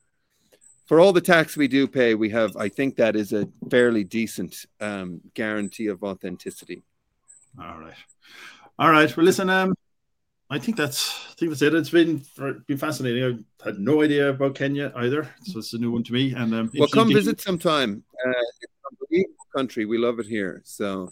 [0.87, 2.15] for all the tax we do pay.
[2.15, 6.83] We have, I think, that is a fairly decent um, guarantee of authenticity.
[7.61, 7.97] All right,
[8.79, 9.17] all right.
[9.17, 9.75] Well, listen, um,
[10.51, 11.75] I think that's I think that's it.
[11.75, 12.23] It's been
[12.67, 13.45] been fascinating.
[13.63, 16.33] I had no idea about Kenya either, so it's a new one to me.
[16.35, 18.05] And um, well, come visit sometime.
[18.25, 18.33] Uh,
[18.91, 19.85] unbelievable country.
[19.87, 20.61] We love it here.
[20.65, 21.11] So,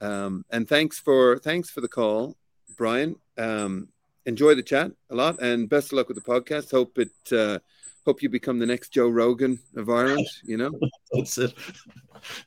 [0.00, 2.36] um, and thanks for thanks for the call,
[2.76, 3.16] Brian.
[3.36, 3.88] Um,
[4.26, 6.70] enjoy the chat a lot, and best of luck with the podcast.
[6.70, 7.12] Hope it.
[7.32, 7.58] Uh,
[8.06, 10.28] hope you become the next Joe Rogan of Ireland.
[10.44, 10.70] You know,
[11.12, 11.54] that's it.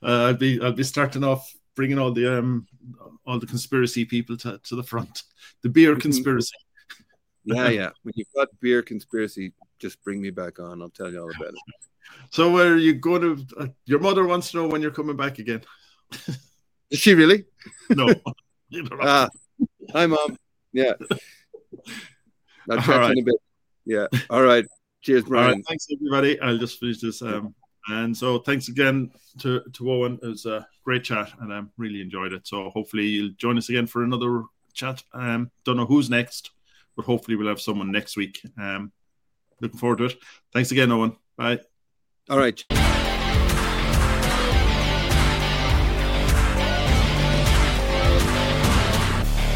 [0.02, 2.68] Uh, I'll be I'll be starting off bringing all the um
[3.26, 5.24] all the conspiracy people to, to the front.
[5.62, 6.56] The beer conspiracy.
[7.44, 7.90] yeah, yeah.
[8.04, 10.82] When you've got beer conspiracy, just bring me back on.
[10.82, 11.56] I'll tell you all about it.
[12.30, 13.46] So, where are you going to?
[13.58, 15.62] Uh, your mother wants to know when you're coming back again.
[16.92, 17.46] Is she really?
[17.90, 18.14] No.
[19.02, 19.28] ah,
[19.92, 20.38] hi, mom.
[20.72, 20.94] Yeah.
[22.70, 23.12] I'll right.
[23.12, 23.36] in a bit.
[23.86, 24.08] Yeah.
[24.30, 24.66] All right.
[25.02, 25.64] Cheers, Brian.
[25.64, 26.40] Thanks, everybody.
[26.40, 27.22] I'll just finish this.
[27.22, 27.56] Um,
[27.88, 30.22] and so thanks again to, to Eoin.
[30.24, 32.48] It was a great chat and I um, really enjoyed it.
[32.48, 35.04] So hopefully you'll join us again for another chat.
[35.14, 36.52] Um, don't know who's next,
[36.96, 38.42] but hopefully we'll have someone next week.
[38.58, 38.92] Um,
[39.62, 40.18] looking forward to it.
[40.54, 41.16] Thanks again, Eoin.
[41.38, 41.60] Bye.
[42.30, 42.64] All right.